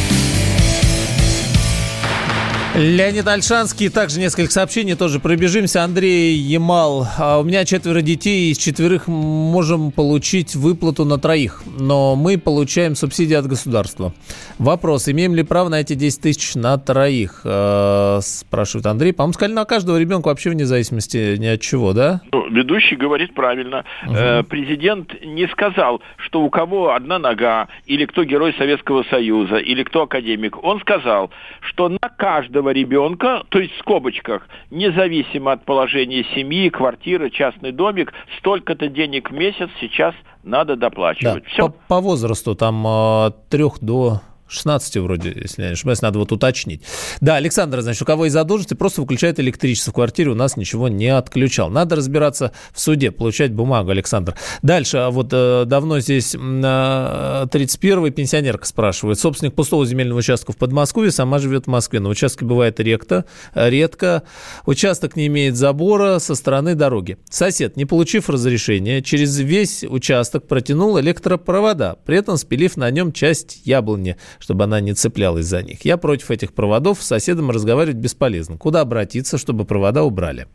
Леонид 2.75 3.29
Альшанский, 3.29 3.91
также 3.91 4.19
несколько 4.19 4.51
сообщений, 4.51 4.95
тоже 4.95 5.21
пробежимся. 5.21 5.85
Андрей 5.85 6.35
Ямал, 6.35 7.07
а 7.19 7.39
у 7.39 7.45
меня 7.45 7.67
четверо 7.67 8.01
детей, 8.01 8.51
из 8.51 8.57
четверых 8.57 9.09
можем 9.09 9.93
получить 9.93 10.55
выплату 10.55 11.05
на 11.05 11.19
троих, 11.19 11.63
но 11.79 12.17
мы 12.17 12.39
получаем 12.39 12.95
субсидии 12.95 13.35
от 13.35 13.47
государства. 13.47 14.15
Вопрос, 14.59 15.07
имеем 15.11 15.35
ли 15.35 15.43
право 15.43 15.69
на 15.69 15.81
эти 15.83 15.93
10 15.93 16.23
тысяч 16.23 16.55
на 16.55 16.79
троих, 16.79 17.43
э, 17.45 18.21
спрашивает 18.23 18.87
Андрей. 18.87 19.13
По-моему, 19.13 19.35
сказали 19.35 19.53
на 19.53 19.67
каждого 19.67 19.99
ребенка 19.99 20.29
вообще 20.29 20.49
вне 20.49 20.65
зависимости 20.65 21.37
ни 21.37 21.47
от 21.49 21.61
чего, 21.61 21.93
да? 21.93 22.23
Ну, 22.33 22.49
ведущий 22.49 22.97
говорит 22.97 23.35
правильно. 23.35 23.85
Угу. 24.07 24.49
Президент 24.49 25.13
не 25.23 25.47
сказал, 25.49 26.01
что 26.17 26.41
у 26.41 26.49
кого 26.49 26.95
одна 26.95 27.19
нога, 27.19 27.69
или 27.85 28.07
кто 28.07 28.25
герой 28.25 28.55
Советского 28.57 29.05
Союза, 29.11 29.57
или 29.57 29.83
кто 29.83 30.05
академик. 30.05 30.57
Он 30.65 30.81
сказал, 30.81 31.31
что 31.61 31.91
на 31.91 32.09
каждого 32.17 32.62
каждого 32.63 32.71
ребенка, 32.71 33.43
то 33.49 33.59
есть 33.59 33.75
в 33.75 33.79
скобочках, 33.81 34.47
независимо 34.71 35.53
от 35.53 35.65
положения 35.65 36.25
семьи, 36.35 36.69
квартиры, 36.69 37.31
частный 37.31 37.73
домик, 37.73 38.13
столько-то 38.39 38.89
денег 38.89 39.31
в 39.31 39.35
месяц 39.35 39.69
сейчас 39.81 40.15
надо 40.43 40.77
доплачивать. 40.77 41.45
Да, 41.45 41.51
Все. 41.51 41.69
По, 41.69 41.75
по 41.89 42.01
возрасту 42.01 42.55
там 42.55 42.87
от 42.87 43.49
трех 43.49 43.81
до 43.81 44.21
16 44.53 44.97
вроде, 44.99 45.33
если 45.35 45.63
я 45.63 45.69
не 45.69 45.75
ошибаюсь, 45.75 46.03
надо 46.03 46.19
вот 46.19 46.31
уточнить. 46.31 46.83
Да, 47.21 47.37
Александр, 47.37 47.81
значит, 47.81 48.03
у 48.03 48.05
кого 48.05 48.25
есть 48.25 48.35
задолженности, 48.35 48.75
просто 48.75 49.01
выключает 49.01 49.41
электричество 49.41 49.91
в 49.91 49.95
квартире, 49.95 50.31
у 50.31 50.35
нас 50.35 50.57
ничего 50.57 50.89
не 50.89 51.09
отключал. 51.09 51.71
Надо 51.71 51.97
разбираться 51.97 52.53
в 52.73 52.81
суде, 52.81 53.11
получать 53.11 53.53
бумагу, 53.53 53.91
Александр. 53.91 54.37
Дальше, 54.63 54.99
а 54.99 55.11
вот 55.11 55.29
э, 55.33 55.65
давно 55.67 56.01
здесь 56.01 56.35
э, 56.35 56.39
31-й 56.39 58.11
пенсионерка 58.11 58.67
спрашивает. 58.67 59.19
Собственник 59.19 59.55
пустого 59.55 59.87
земельного 59.87 60.19
участка 60.19 60.53
в 60.53 60.57
Подмосковье, 60.57 61.11
сама 61.11 61.39
живет 61.39 61.65
в 61.65 61.69
Москве. 61.69 62.01
На 62.01 62.11
участке 62.11 62.45
бывает 62.45 62.79
редко, 62.79 63.25
редко. 63.55 64.23
Участок 64.67 65.17
не 65.17 65.27
имеет 65.29 65.57
забора 65.57 66.19
со 66.19 66.35
стороны 66.35 66.75
дороги. 66.75 67.19
Сосед, 67.31 67.77
не 67.77 67.87
получив 67.87 68.29
разрешения, 68.29 69.03
через 69.03 69.39
весь 69.39 69.85
участок 69.85 70.47
протянул 70.47 71.01
электропровода, 71.01 71.99
при 72.05 72.19
этом 72.19 72.37
спилив 72.37 72.77
на 72.77 72.91
нем 72.91 73.13
часть 73.13 73.63
яблони, 73.65 74.17
чтобы 74.43 74.65
она 74.65 74.81
не 74.81 74.93
цеплялась 74.93 75.47
за 75.47 75.63
них. 75.63 75.85
Я 75.85 75.97
против 75.97 76.31
этих 76.31 76.53
проводов, 76.53 77.01
с 77.01 77.07
соседом 77.07 77.51
разговаривать 77.51 77.97
бесполезно. 77.97 78.59
Куда 78.59 78.81
обратиться, 78.81 79.39
чтобы 79.39 79.65
провода 79.65 80.03
убрали? 80.03 80.47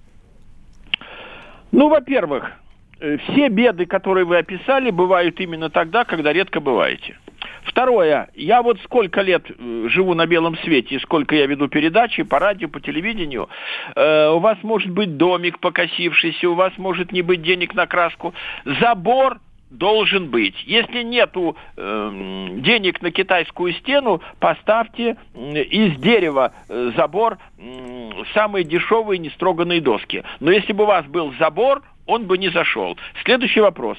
Ну, 1.71 1.87
во-первых, 1.87 2.51
э, 2.99 3.17
все 3.17 3.47
беды, 3.47 3.85
которые 3.85 4.25
вы 4.25 4.37
описали, 4.39 4.91
бывают 4.91 5.39
именно 5.39 5.69
тогда, 5.69 6.03
когда 6.03 6.33
редко 6.33 6.59
бываете. 6.59 7.17
Второе, 7.63 8.29
я 8.33 8.61
вот 8.61 8.79
сколько 8.83 9.21
лет 9.21 9.43
э, 9.49 9.87
живу 9.89 10.13
на 10.15 10.25
белом 10.25 10.57
свете, 10.57 10.95
и 10.95 10.99
сколько 10.99 11.35
я 11.35 11.45
веду 11.45 11.67
передачи 11.69 12.23
по 12.23 12.39
радио, 12.39 12.67
по 12.67 12.81
телевидению, 12.81 13.47
э, 13.95 14.29
у 14.29 14.39
вас 14.39 14.57
может 14.63 14.89
быть 14.89 15.17
домик 15.17 15.59
покосившийся, 15.59 16.49
у 16.49 16.55
вас 16.55 16.73
может 16.77 17.11
не 17.11 17.21
быть 17.21 17.41
денег 17.41 17.73
на 17.73 17.87
краску. 17.87 18.33
Забор 18.81 19.39
должен 19.69 20.29
быть. 20.29 20.55
Если 20.65 21.03
нету 21.03 21.57
э, 21.75 22.47
денег 22.59 23.01
на 23.01 23.11
китайскую 23.11 23.73
стену, 23.73 24.21
поставьте 24.39 25.17
из 25.35 25.97
дерева 25.99 26.53
э, 26.69 26.91
забор 26.95 27.37
э, 27.57 28.09
самые 28.33 28.63
дешевые 28.63 29.19
нестроганные 29.19 29.81
доски. 29.81 30.23
Но 30.39 30.51
если 30.51 30.73
бы 30.73 30.83
у 30.83 30.87
вас 30.87 31.05
был 31.05 31.33
забор, 31.39 31.83
он 32.05 32.25
бы 32.25 32.37
не 32.37 32.49
зашел. 32.49 32.97
Следующий 33.25 33.59
вопрос. 33.59 33.97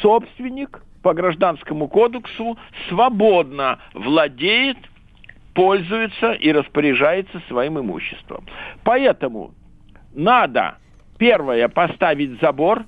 Собственник 0.00 0.82
по 1.02 1.14
гражданскому 1.14 1.88
кодексу 1.88 2.56
свободно 2.88 3.80
владеет, 3.94 4.78
пользуется 5.52 6.32
и 6.32 6.52
распоряжается 6.52 7.42
своим 7.48 7.78
имуществом. 7.78 8.46
Поэтому 8.84 9.52
надо 10.14 10.78
первое 11.18 11.68
поставить 11.68 12.40
забор, 12.40 12.84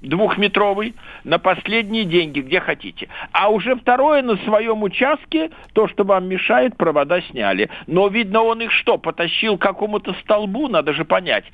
двухметровый 0.00 0.94
на 1.24 1.38
последние 1.38 2.04
деньги, 2.04 2.40
где 2.40 2.60
хотите. 2.60 3.08
А 3.32 3.50
уже 3.50 3.76
второе 3.76 4.22
на 4.22 4.36
своем 4.38 4.82
участке, 4.82 5.50
то, 5.72 5.88
что 5.88 6.04
вам 6.04 6.28
мешает, 6.28 6.76
провода 6.76 7.20
сняли. 7.22 7.70
Но, 7.86 8.08
видно, 8.08 8.42
он 8.42 8.62
их 8.62 8.72
что, 8.72 8.98
потащил 8.98 9.58
к 9.58 9.62
какому-то 9.62 10.14
столбу, 10.22 10.68
надо 10.68 10.92
же 10.92 11.04
понять, 11.04 11.44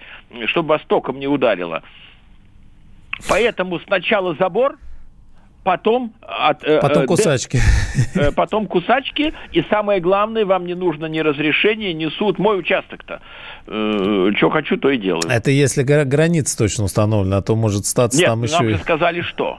чтобы 0.46 0.70
вас 0.70 0.82
током 0.86 1.18
не 1.18 1.26
ударило. 1.26 1.82
Поэтому 3.28 3.80
сначала 3.80 4.34
забор, 4.34 4.76
потом... 5.66 6.12
От, 6.22 6.62
э, 6.62 6.78
потом 6.80 7.02
э, 7.02 7.06
кусачки. 7.06 7.60
Э, 8.14 8.30
потом 8.30 8.68
кусачки, 8.68 9.34
и 9.50 9.64
самое 9.68 10.00
главное, 10.00 10.44
вам 10.46 10.64
не 10.64 10.74
нужно 10.74 11.06
ни 11.06 11.18
разрешения, 11.18 11.92
ни 11.92 12.06
суд. 12.06 12.38
Мой 12.38 12.60
участок-то. 12.60 13.20
Э, 13.66 14.30
что 14.36 14.50
хочу, 14.50 14.76
то 14.76 14.90
и 14.90 14.96
делаю. 14.96 15.28
Это 15.28 15.50
если 15.50 15.82
граница 15.82 16.56
точно 16.56 16.84
установлена, 16.84 17.38
а 17.38 17.42
то 17.42 17.56
может 17.56 17.84
статься 17.84 18.16
Нет, 18.16 18.28
там 18.28 18.44
еще... 18.44 18.54
нам 18.54 18.68
же 18.68 18.78
сказали 18.78 19.22
что? 19.22 19.58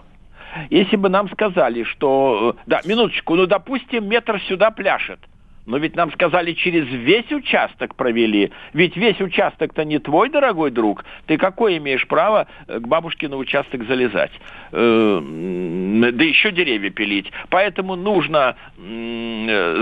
Если 0.70 0.96
бы 0.96 1.10
нам 1.10 1.30
сказали, 1.30 1.84
что... 1.84 2.56
Э, 2.56 2.62
да, 2.68 2.82
минуточку, 2.86 3.36
ну, 3.36 3.46
допустим, 3.46 4.08
метр 4.08 4.42
сюда 4.48 4.72
пляшет. 4.72 5.20
Но 5.68 5.78
ведь 5.78 5.98
нам 5.98 6.12
сказали, 6.14 6.54
через 6.54 6.88
весь 6.88 7.30
участок 7.30 7.94
провели. 7.96 8.52
Ведь 8.72 8.96
весь 8.96 9.20
участок-то 9.20 9.84
не 9.84 10.00
твой, 10.00 10.30
дорогой 10.30 10.72
друг. 10.72 11.04
Ты 11.26 11.38
какое 11.38 11.78
имеешь 11.78 12.08
право 12.08 12.48
э, 12.68 12.80
к 12.80 12.88
бабушке 12.88 13.28
на 13.28 13.36
участок 13.36 13.86
залезать? 13.86 14.32
Э, 14.72 15.20
да 15.22 16.24
еще 16.24 16.54
деревья 16.54 16.90
пилить. 16.90 17.32
Поэтому 17.50 17.98
нужно 17.98 18.56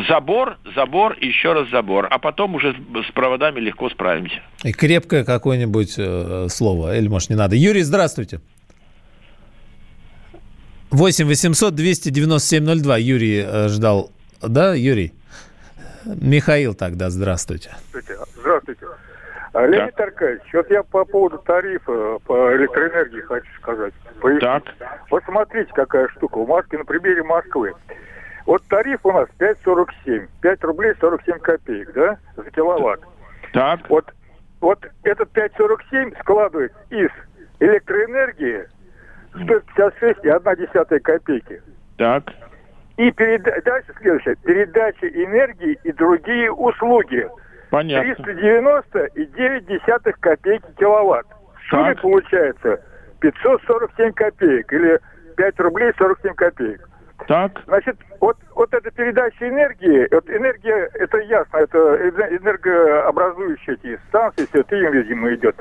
забор, 0.08 0.58
забор, 0.74 1.18
еще 1.22 1.54
раз 1.54 1.70
забор. 1.70 2.08
А 2.10 2.18
потом 2.18 2.56
уже 2.56 2.76
с 3.08 3.12
проводами 3.12 3.60
легко 3.60 3.88
справимся. 3.92 4.42
И 4.64 4.74
крепкое 4.74 5.24
какое-нибудь 5.24 5.94
э, 6.00 6.48
слово. 6.50 6.98
Или, 6.98 7.08
может, 7.08 7.30
не 7.30 7.36
надо. 7.36 7.56
Юрий, 7.56 7.84
здравствуйте. 7.84 8.42
8 10.90 11.28
800 11.28 11.76
297 11.76 12.82
02. 12.82 12.98
Юрий 12.98 13.44
э, 13.46 13.68
ждал. 13.70 14.12
Да, 14.42 14.74
Юрий? 14.74 15.14
Михаил 16.06 16.74
тогда, 16.74 17.10
здравствуйте. 17.10 17.72
Здравствуйте. 18.38 18.86
А, 19.53 19.66
Леонид 19.66 19.95
да. 19.95 20.03
Аркадьевич, 20.03 20.53
вот 20.53 20.70
я 20.70 20.84
по 20.84 21.06
поводу 21.06 21.38
тарифа 21.39 22.20
по 22.26 22.53
электроэнергии 22.56 23.22
хочу 23.22 23.47
сказать. 23.62 23.93
Так. 24.41 24.64
Вот 25.10 25.24
смотрите, 25.24 25.72
какая 25.74 26.10
штука. 26.10 26.39
У 26.39 26.45
Москвы, 26.45 26.80
на 26.80 26.86
примере 26.86 27.24
Москвы. 27.24 27.74
Вот 28.45 28.62
тариф 28.68 28.99
у 29.06 29.12
нас 29.12 29.30
5,47. 29.39 30.28
5 30.41 30.64
рублей 30.66 30.93
47 30.99 31.39
копеек, 31.39 31.93
да, 31.93 32.18
за 32.36 32.51
киловатт. 32.51 33.01
Так. 33.53 33.89
Вот, 33.89 34.14
вот 34.60 34.86
этот 35.03 35.32
5,47 35.32 36.20
складывается 36.20 36.78
из 36.89 37.10
электроэнергии 37.60 38.68
156 39.41 40.26
и 40.26 40.30
1 40.30 40.66
десятая 40.66 40.99
копейки. 40.99 41.62
Так. 41.97 42.26
И 42.98 43.12
переда... 43.12 43.62
дальше 43.64 43.93
следующее. 44.00 44.36
Передача 44.43 45.08
энергии 45.08 45.78
и 45.84 45.91
другие 45.91 46.52
услуги. 46.52 47.28
Понятно. 47.70 48.14
390,9 48.24 50.14
копейки 50.20 50.66
киловатт. 50.78 51.28
В 51.56 51.70
сумме 51.70 51.96
получается 51.96 52.80
547 53.20 54.14
копеек 54.14 54.72
или 54.72 55.00
5 55.36 55.60
рублей 55.60 55.91
47 55.98 56.34
копеек. 56.36 56.89
Так. 57.28 57.64
Значит, 57.66 57.98
вот, 58.22 58.38
вот 58.54 58.74
эта 58.74 58.92
передача 58.92 59.50
энергии, 59.50 60.08
вот 60.12 60.30
энергия, 60.30 60.90
это 60.94 61.18
ясно, 61.20 61.58
это 61.58 61.80
энергообразующие 62.10 63.78
эти 63.82 64.00
станции, 64.10 64.46
все 64.46 64.60
это 64.62 64.76
им, 64.76 64.92
видимо, 64.92 65.34
идет. 65.34 65.56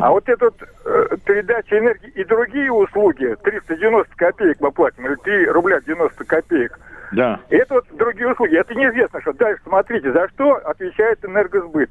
А 0.00 0.10
вот 0.10 0.28
эта 0.28 0.46
вот, 0.46 0.62
э, 0.62 1.16
передача 1.24 1.78
энергии 1.78 2.10
и 2.10 2.24
другие 2.24 2.72
услуги, 2.72 3.36
390 3.42 4.14
копеек 4.16 4.58
мы 4.60 4.70
платим, 4.70 5.06
или 5.06 5.16
3 5.16 5.46
рубля 5.48 5.80
90 5.80 6.24
копеек, 6.24 6.78
да. 7.12 7.40
Это 7.48 7.74
вот 7.74 7.86
другие 7.92 8.30
услуги. 8.30 8.56
Это 8.56 8.74
неизвестно, 8.74 9.20
что 9.22 9.32
дальше 9.32 9.62
смотрите, 9.64 10.12
за 10.12 10.28
что 10.28 10.56
отвечает 10.56 11.24
энергосбыт. 11.24 11.90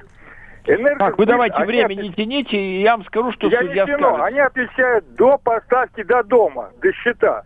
Энергосбыт, 0.65 0.99
так, 0.99 1.17
вы 1.17 1.25
давайте 1.25 1.63
время 1.63 1.85
отвечают... 1.85 2.17
не 2.17 2.23
тяните, 2.25 2.57
и 2.57 2.81
я 2.81 2.97
вам 2.97 3.05
скажу, 3.05 3.31
что 3.31 3.47
я 3.47 3.59
судья 3.61 3.85
не 3.85 3.91
тяну. 3.91 4.09
скажет. 4.09 4.25
Они 4.25 4.39
отвечают 4.39 5.15
до 5.15 5.37
поставки 5.37 6.03
до 6.03 6.23
дома, 6.23 6.71
до 6.81 6.91
счета. 6.91 7.43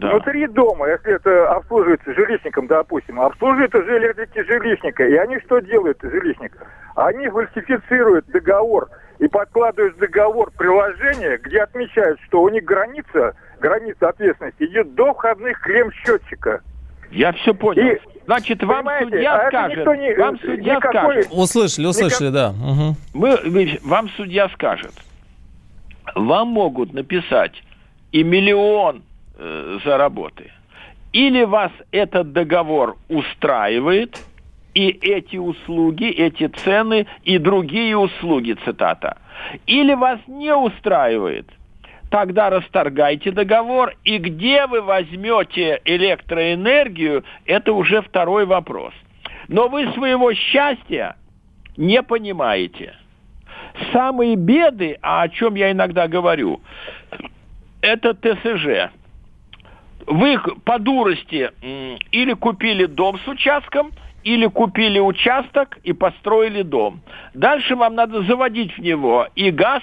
Да. 0.00 0.10
Внутри 0.10 0.46
дома, 0.46 0.88
если 0.88 1.14
это 1.14 1.50
обслуживается 1.50 2.14
жилищником, 2.14 2.66
допустим, 2.68 3.20
обслуживают 3.20 3.74
уже 3.74 3.98
электрики 3.98 4.44
жилищника. 4.44 5.04
И 5.04 5.14
они 5.16 5.40
что 5.40 5.58
делают, 5.60 5.98
жилищник? 6.00 6.52
Они 6.94 7.28
фальсифицируют 7.28 8.26
договор 8.26 8.88
и 9.18 9.26
подкладывают 9.26 9.96
в 9.96 9.98
договор 9.98 10.52
приложение, 10.56 11.38
где 11.38 11.62
отмечают, 11.62 12.20
что 12.26 12.42
у 12.42 12.48
них 12.48 12.64
граница, 12.64 13.34
граница 13.60 14.08
ответственности 14.08 14.64
идет 14.64 14.94
до 14.94 15.12
входных 15.14 15.60
клем-счетчика. 15.60 16.60
Я 17.10 17.32
все 17.32 17.54
понял. 17.54 17.82
И, 17.82 17.98
Значит, 18.26 18.62
вам 18.62 18.86
судья 19.00 19.36
а 19.36 19.48
скажет, 19.48 19.86
не, 19.98 20.14
вам 20.14 20.38
судья 20.38 20.76
никакой... 20.76 21.22
скажет. 21.22 21.28
Услышали, 21.30 21.86
услышали, 21.86 22.28
никак... 22.28 22.34
да. 22.34 22.50
Угу. 22.50 22.96
Мы, 23.14 23.78
вам 23.82 24.10
судья 24.10 24.50
скажет, 24.50 24.92
вам 26.14 26.48
могут 26.48 26.92
написать 26.92 27.54
и 28.12 28.22
миллион 28.22 29.02
э, 29.38 29.78
за 29.84 29.96
работы. 29.96 30.50
Или 31.12 31.44
вас 31.44 31.72
этот 31.90 32.32
договор 32.32 32.96
устраивает, 33.08 34.18
и 34.74 34.88
эти 34.88 35.36
услуги, 35.36 36.04
эти 36.04 36.46
цены 36.48 37.06
и 37.24 37.38
другие 37.38 37.96
услуги, 37.96 38.56
цитата. 38.64 39.16
Или 39.66 39.94
вас 39.94 40.20
не 40.26 40.54
устраивает, 40.54 41.48
тогда 42.10 42.50
расторгайте 42.50 43.30
договор, 43.30 43.94
и 44.04 44.18
где 44.18 44.66
вы 44.66 44.82
возьмете 44.82 45.80
электроэнергию, 45.84 47.24
это 47.46 47.72
уже 47.72 48.02
второй 48.02 48.44
вопрос. 48.44 48.92
Но 49.48 49.68
вы 49.68 49.90
своего 49.92 50.34
счастья 50.34 51.16
не 51.76 52.02
понимаете. 52.02 52.94
Самые 53.92 54.36
беды, 54.36 54.98
а 55.00 55.22
о 55.22 55.28
чем 55.28 55.54
я 55.54 55.70
иногда 55.70 56.06
говорю, 56.08 56.60
это 57.80 58.12
ТСЖ 58.14 58.90
вы 60.08 60.38
по 60.64 60.78
дурости 60.78 61.50
или 62.10 62.32
купили 62.34 62.86
дом 62.86 63.18
с 63.18 63.28
участком, 63.28 63.92
или 64.24 64.46
купили 64.46 64.98
участок 64.98 65.78
и 65.84 65.92
построили 65.92 66.62
дом. 66.62 67.00
Дальше 67.34 67.76
вам 67.76 67.94
надо 67.94 68.22
заводить 68.22 68.76
в 68.76 68.80
него 68.80 69.28
и 69.34 69.50
газ, 69.50 69.82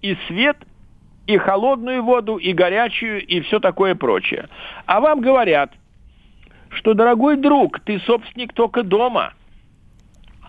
и 0.00 0.16
свет, 0.26 0.56
и 1.26 1.36
холодную 1.36 2.02
воду, 2.02 2.36
и 2.36 2.52
горячую, 2.52 3.24
и 3.24 3.40
все 3.40 3.60
такое 3.60 3.94
прочее. 3.94 4.48
А 4.86 5.00
вам 5.00 5.20
говорят, 5.20 5.72
что, 6.70 6.94
дорогой 6.94 7.36
друг, 7.36 7.80
ты 7.80 7.98
собственник 8.00 8.52
только 8.52 8.82
дома– 8.82 9.32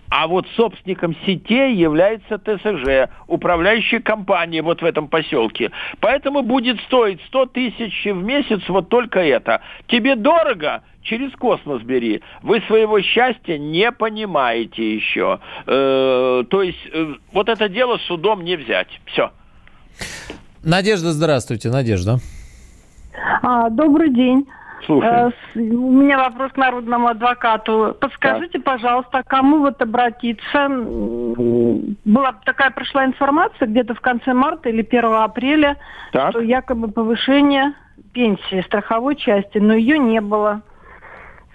а 0.09 0.27
вот 0.27 0.45
собственником 0.55 1.15
сетей 1.25 1.75
является 1.75 2.37
ТСЖ, 2.37 3.11
управляющая 3.27 3.99
компания 3.99 4.61
вот 4.61 4.81
в 4.81 4.85
этом 4.85 5.07
поселке. 5.07 5.71
Поэтому 5.99 6.41
будет 6.41 6.79
стоить 6.81 7.19
100 7.27 7.45
тысяч 7.47 8.05
в 8.05 8.23
месяц 8.23 8.61
вот 8.67 8.89
только 8.89 9.19
это. 9.19 9.61
Тебе 9.87 10.15
дорого? 10.15 10.83
Через 11.01 11.31
космос 11.33 11.83
бери. 11.83 12.23
Вы 12.41 12.61
своего 12.61 12.99
счастья 12.99 13.59
не 13.59 13.91
понимаете 13.91 14.95
еще. 14.95 15.39
Э, 15.67 16.43
то 16.49 16.61
есть 16.63 16.79
э, 16.91 17.13
вот 17.31 17.47
это 17.47 17.69
дело 17.69 17.99
судом 18.07 18.43
не 18.43 18.55
взять. 18.55 18.87
Все. 19.05 19.31
Надежда, 20.63 21.11
здравствуйте, 21.11 21.69
Надежда. 21.69 22.17
А, 23.43 23.69
добрый 23.69 24.11
день. 24.11 24.47
Слушаю. 24.85 25.33
Э, 25.55 25.59
у 25.59 25.91
меня 25.91 26.17
вопрос 26.17 26.51
к 26.51 26.57
народному 26.57 27.07
адвокату. 27.07 27.95
Подскажите, 27.99 28.59
да. 28.59 28.71
пожалуйста, 28.71 29.23
кому 29.25 29.59
вот 29.59 29.81
обратиться? 29.81 30.67
Была 30.69 32.33
такая 32.45 32.71
прошла 32.71 33.05
информация 33.05 33.67
где-то 33.67 33.95
в 33.95 34.01
конце 34.01 34.33
марта 34.33 34.69
или 34.69 34.81
1 34.81 35.05
апреля, 35.05 35.77
так. 36.11 36.31
что 36.31 36.41
якобы 36.41 36.89
повышение 36.89 37.73
пенсии 38.13 38.61
страховой 38.61 39.15
части, 39.15 39.57
но 39.57 39.73
ее 39.73 39.97
не 39.97 40.21
было. 40.21 40.61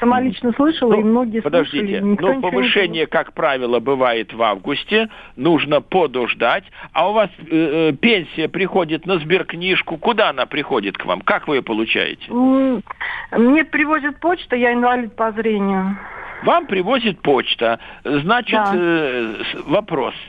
Сама 0.00 0.20
лично 0.20 0.52
слышала, 0.52 0.94
ну, 0.94 1.00
и 1.00 1.04
многие 1.04 1.40
подождите, 1.40 1.78
слышали. 1.78 2.16
Подождите, 2.16 2.36
ну, 2.36 2.40
повышение, 2.40 3.06
как 3.06 3.34
правило, 3.34 3.80
бывает 3.80 4.32
в 4.32 4.42
августе, 4.42 5.10
нужно 5.36 5.82
подождать, 5.82 6.64
а 6.92 7.10
у 7.10 7.12
вас 7.12 7.28
э, 7.38 7.90
э, 7.90 7.92
пенсия 7.92 8.48
приходит 8.48 9.04
на 9.04 9.18
сберкнижку, 9.18 9.98
куда 9.98 10.30
она 10.30 10.46
приходит 10.46 10.96
к 10.96 11.04
вам? 11.04 11.20
Как 11.20 11.46
вы 11.48 11.56
ее 11.56 11.62
получаете? 11.62 12.32
Мне 12.32 13.64
привозит 13.64 14.18
почта, 14.20 14.56
я 14.56 14.72
инвалид 14.72 15.14
по 15.14 15.32
зрению. 15.32 15.98
Вам 16.44 16.66
привозит 16.66 17.20
почта. 17.20 17.78
Значит, 18.02 18.58
да. 18.58 18.72
э, 18.74 19.34
вопрос– 19.66 20.14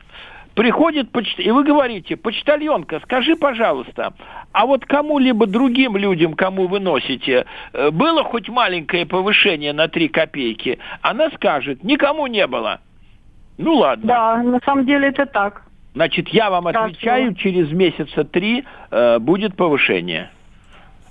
приходит 0.56 1.10
и 1.38 1.52
вы 1.52 1.64
говорите, 1.64 2.16
почтальонка, 2.18 3.00
скажи, 3.02 3.36
пожалуйста, 3.36 4.14
а 4.52 4.66
вот 4.66 4.86
кому-либо 4.86 5.48
другим 5.48 5.98
людям, 5.98 6.34
кому 6.34 6.68
вы 6.68 6.80
носите, 6.80 7.46
э, 7.74 7.92
было 7.92 8.24
хоть 8.24 8.50
маленькое 8.50 9.06
повышение 9.06 9.74
на 9.74 9.88
3 9.88 10.10
копейки? 10.10 10.80
Она 11.02 11.30
скажет, 11.32 11.84
никому 11.84 12.28
не 12.28 12.46
было. 12.48 12.82
Ну 13.58 13.76
ладно. 13.76 14.08
Да, 14.08 14.38
на 14.38 14.60
самом 14.66 14.86
деле 14.86 15.10
это 15.10 15.26
так. 15.26 15.64
Значит, 15.94 16.30
я 16.30 16.50
вам 16.50 16.68
отвечаю, 16.68 17.36
через 17.36 17.72
месяца 17.72 18.24
три 18.24 18.64
э, 18.92 19.20
будет 19.20 19.56
повышение. 19.56 20.32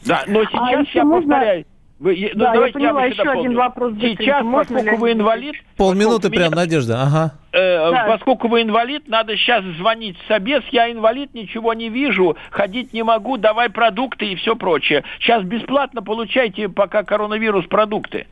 Да, 0.06 0.22
но 0.26 0.40
а 0.40 0.46
сейчас 0.46 0.86
а 0.94 0.98
я 0.98 1.04
можно... 1.04 1.28
повторяю, 1.28 1.64
вы, 2.00 2.30
ну, 2.32 2.40
да, 2.40 2.54
я 2.54 2.72
поняла, 2.72 3.04
я 3.04 3.06
еще 3.08 3.30
один 3.30 3.54
вопрос. 3.54 3.92
Сейчас, 4.00 4.42
Можно 4.42 4.76
поскольку 4.76 5.00
вы 5.02 5.12
инвалид... 5.12 5.54
Полминуты 5.76 6.30
прям, 6.30 6.46
меня, 6.46 6.56
Надежда, 6.56 7.02
ага. 7.02 7.32
Э, 7.52 7.90
да. 7.90 8.06
Поскольку 8.08 8.48
вы 8.48 8.62
инвалид, 8.62 9.06
надо 9.06 9.36
сейчас 9.36 9.62
звонить 9.76 10.16
в 10.18 10.26
собес. 10.26 10.62
Я 10.72 10.90
инвалид, 10.90 11.34
ничего 11.34 11.74
не 11.74 11.90
вижу, 11.90 12.38
ходить 12.50 12.94
не 12.94 13.02
могу, 13.02 13.36
давай 13.36 13.68
продукты 13.68 14.32
и 14.32 14.36
все 14.36 14.56
прочее. 14.56 15.04
Сейчас 15.18 15.44
бесплатно 15.44 16.00
получайте, 16.00 16.70
пока 16.70 17.02
коронавирус, 17.02 17.66
продукты. 17.66 18.26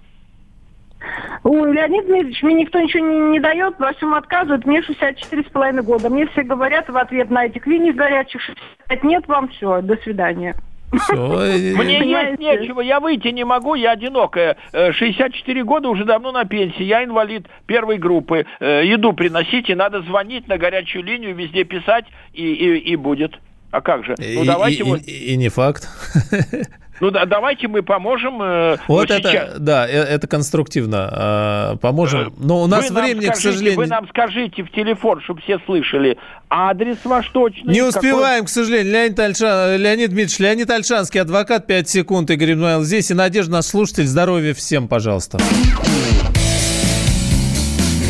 Ой, 1.45 1.71
Леонид 1.71 2.07
Дмитриевич, 2.07 2.43
мне 2.43 2.55
никто 2.55 2.81
ничего 2.81 3.07
не, 3.07 3.33
не 3.33 3.41
дает, 3.41 3.79
во 3.79 3.93
всем 3.93 4.15
отказывает. 4.15 4.65
Мне 4.65 4.81
64,5 4.81 5.83
года. 5.83 6.09
Мне 6.09 6.27
все 6.29 6.43
говорят 6.43 6.89
в 6.89 6.97
ответ 6.97 7.29
на 7.29 7.45
этих 7.45 7.67
линий 7.67 7.93
горячих 7.93 8.41
65 8.41 9.05
нет, 9.05 9.29
вам 9.29 9.49
все, 9.49 9.83
до 9.83 9.97
свидания. 9.99 10.57
Все. 10.93 11.15
Мне 11.17 11.99
есть 12.09 12.39
нечего, 12.39 12.81
я 12.81 13.01
выйти 13.01 13.29
не 13.29 13.45
могу, 13.45 13.75
я 13.75 13.93
одинокая. 13.93 14.57
64 14.73 15.61
э, 15.61 15.65
года, 15.65 15.89
уже 15.89 16.05
давно 16.05 16.33
на 16.33 16.45
пенсии, 16.45 16.83
я 16.83 17.05
инвалид 17.05 17.47
первой 17.67 17.99
группы. 17.99 18.47
Э, 18.61 18.83
еду 18.85 19.13
приносите, 19.13 19.75
надо 19.75 20.01
звонить 20.03 20.49
на 20.49 20.57
горячую 20.57 21.05
линию, 21.05 21.35
везде 21.35 21.65
писать, 21.65 22.07
и, 22.33 22.43
и, 22.43 22.79
и 22.79 22.97
будет. 22.97 23.39
А 23.71 23.83
как 23.83 24.05
же? 24.05 24.15
Ну, 24.19 24.45
давайте 24.45 24.79
и, 24.79 24.83
вот... 24.83 25.01
и, 25.07 25.33
и 25.33 25.37
не 25.37 25.51
факт. 25.51 25.89
Ну 27.01 27.11
да, 27.11 27.25
давайте 27.27 27.69
мы 27.69 27.83
поможем. 27.83 28.43
Э, 28.43 28.77
вот 28.89 29.11
это, 29.11 29.29
сейчас... 29.29 29.59
да, 29.59 29.87
э, 29.89 29.93
это 29.93 30.27
конструктивно. 30.27 31.75
Э, 31.75 31.77
поможем. 31.81 32.33
Но 32.39 32.63
у 32.63 32.67
нас 32.67 32.91
вы 32.91 33.01
времени, 33.03 33.27
скажите, 33.27 33.33
к 33.33 33.53
сожалению... 33.53 33.79
Вы 33.79 33.87
нам 33.87 34.09
скажите 34.09 34.63
в 34.63 34.71
телефон, 34.71 35.21
чтобы 35.23 35.41
все 35.43 35.59
слышали, 35.67 36.19
адрес 36.51 36.99
ваш 37.05 37.29
точный. 37.29 37.73
Не 37.73 37.83
успеваем, 37.83 38.41
какой... 38.41 38.47
к 38.47 38.49
сожалению. 38.49 38.93
Леонид, 38.93 39.19
Альшан... 39.19 39.81
Леонид 39.81 40.11
Дмитриевич, 40.11 40.39
Леонид 40.39 40.71
Альшанский, 40.71 41.21
адвокат, 41.21 41.67
5 41.67 41.89
секунд, 41.89 42.31
Игорь 42.31 42.53
Измаил 42.53 42.83
здесь. 42.83 43.11
И 43.11 43.15
Надежда, 43.15 43.53
наш 43.53 43.67
слушатель. 43.67 44.07
Здоровья 44.07 44.55
всем, 44.55 44.89
пожалуйста. 44.89 45.39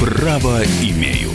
Право 0.01 0.63
имею. 0.83 1.31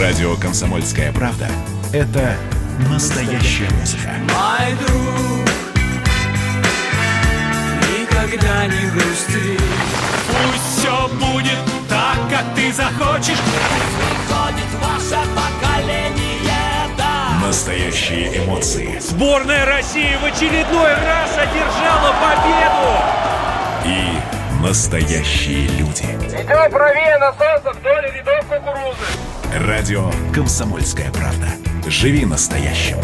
Радио 0.00 0.36
«Комсомольская 0.36 1.10
правда»— 1.12 1.48
это 1.92 2.36
настоящая 2.90 3.68
музыка. 3.78 4.10
Мой 4.32 4.74
друг, 4.80 5.48
никогда 8.00 8.66
не 8.66 8.90
грусти. 8.90 9.58
Пусть 10.28 10.78
все 10.78 11.08
будет 11.14 11.58
так, 11.88 12.16
как 12.30 12.54
ты 12.54 12.72
захочешь. 12.72 13.38
Пусть 13.38 14.28
приходит 14.28 14.70
ваше 14.82 15.20
поколение, 15.34 16.88
да. 16.98 17.46
Настоящие 17.46 18.44
эмоции. 18.44 18.98
Сборная 19.00 19.66
России 19.66 20.16
в 20.20 20.24
очередной 20.24 20.94
раз 20.94 21.30
одержала 21.36 22.14
победу. 22.20 22.90
И 23.84 24.62
настоящие 24.62 25.68
люди. 25.78 26.04
Идем 26.04 26.70
правее 26.70 27.18
насоса 27.18 27.72
вдоль 27.72 28.10
рядов 28.12 28.44
кукурузы. 28.46 29.35
Радио 29.58 30.10
«Комсомольская 30.34 31.10
правда». 31.10 31.48
Живи 31.88 32.26
настоящим. 32.26 32.98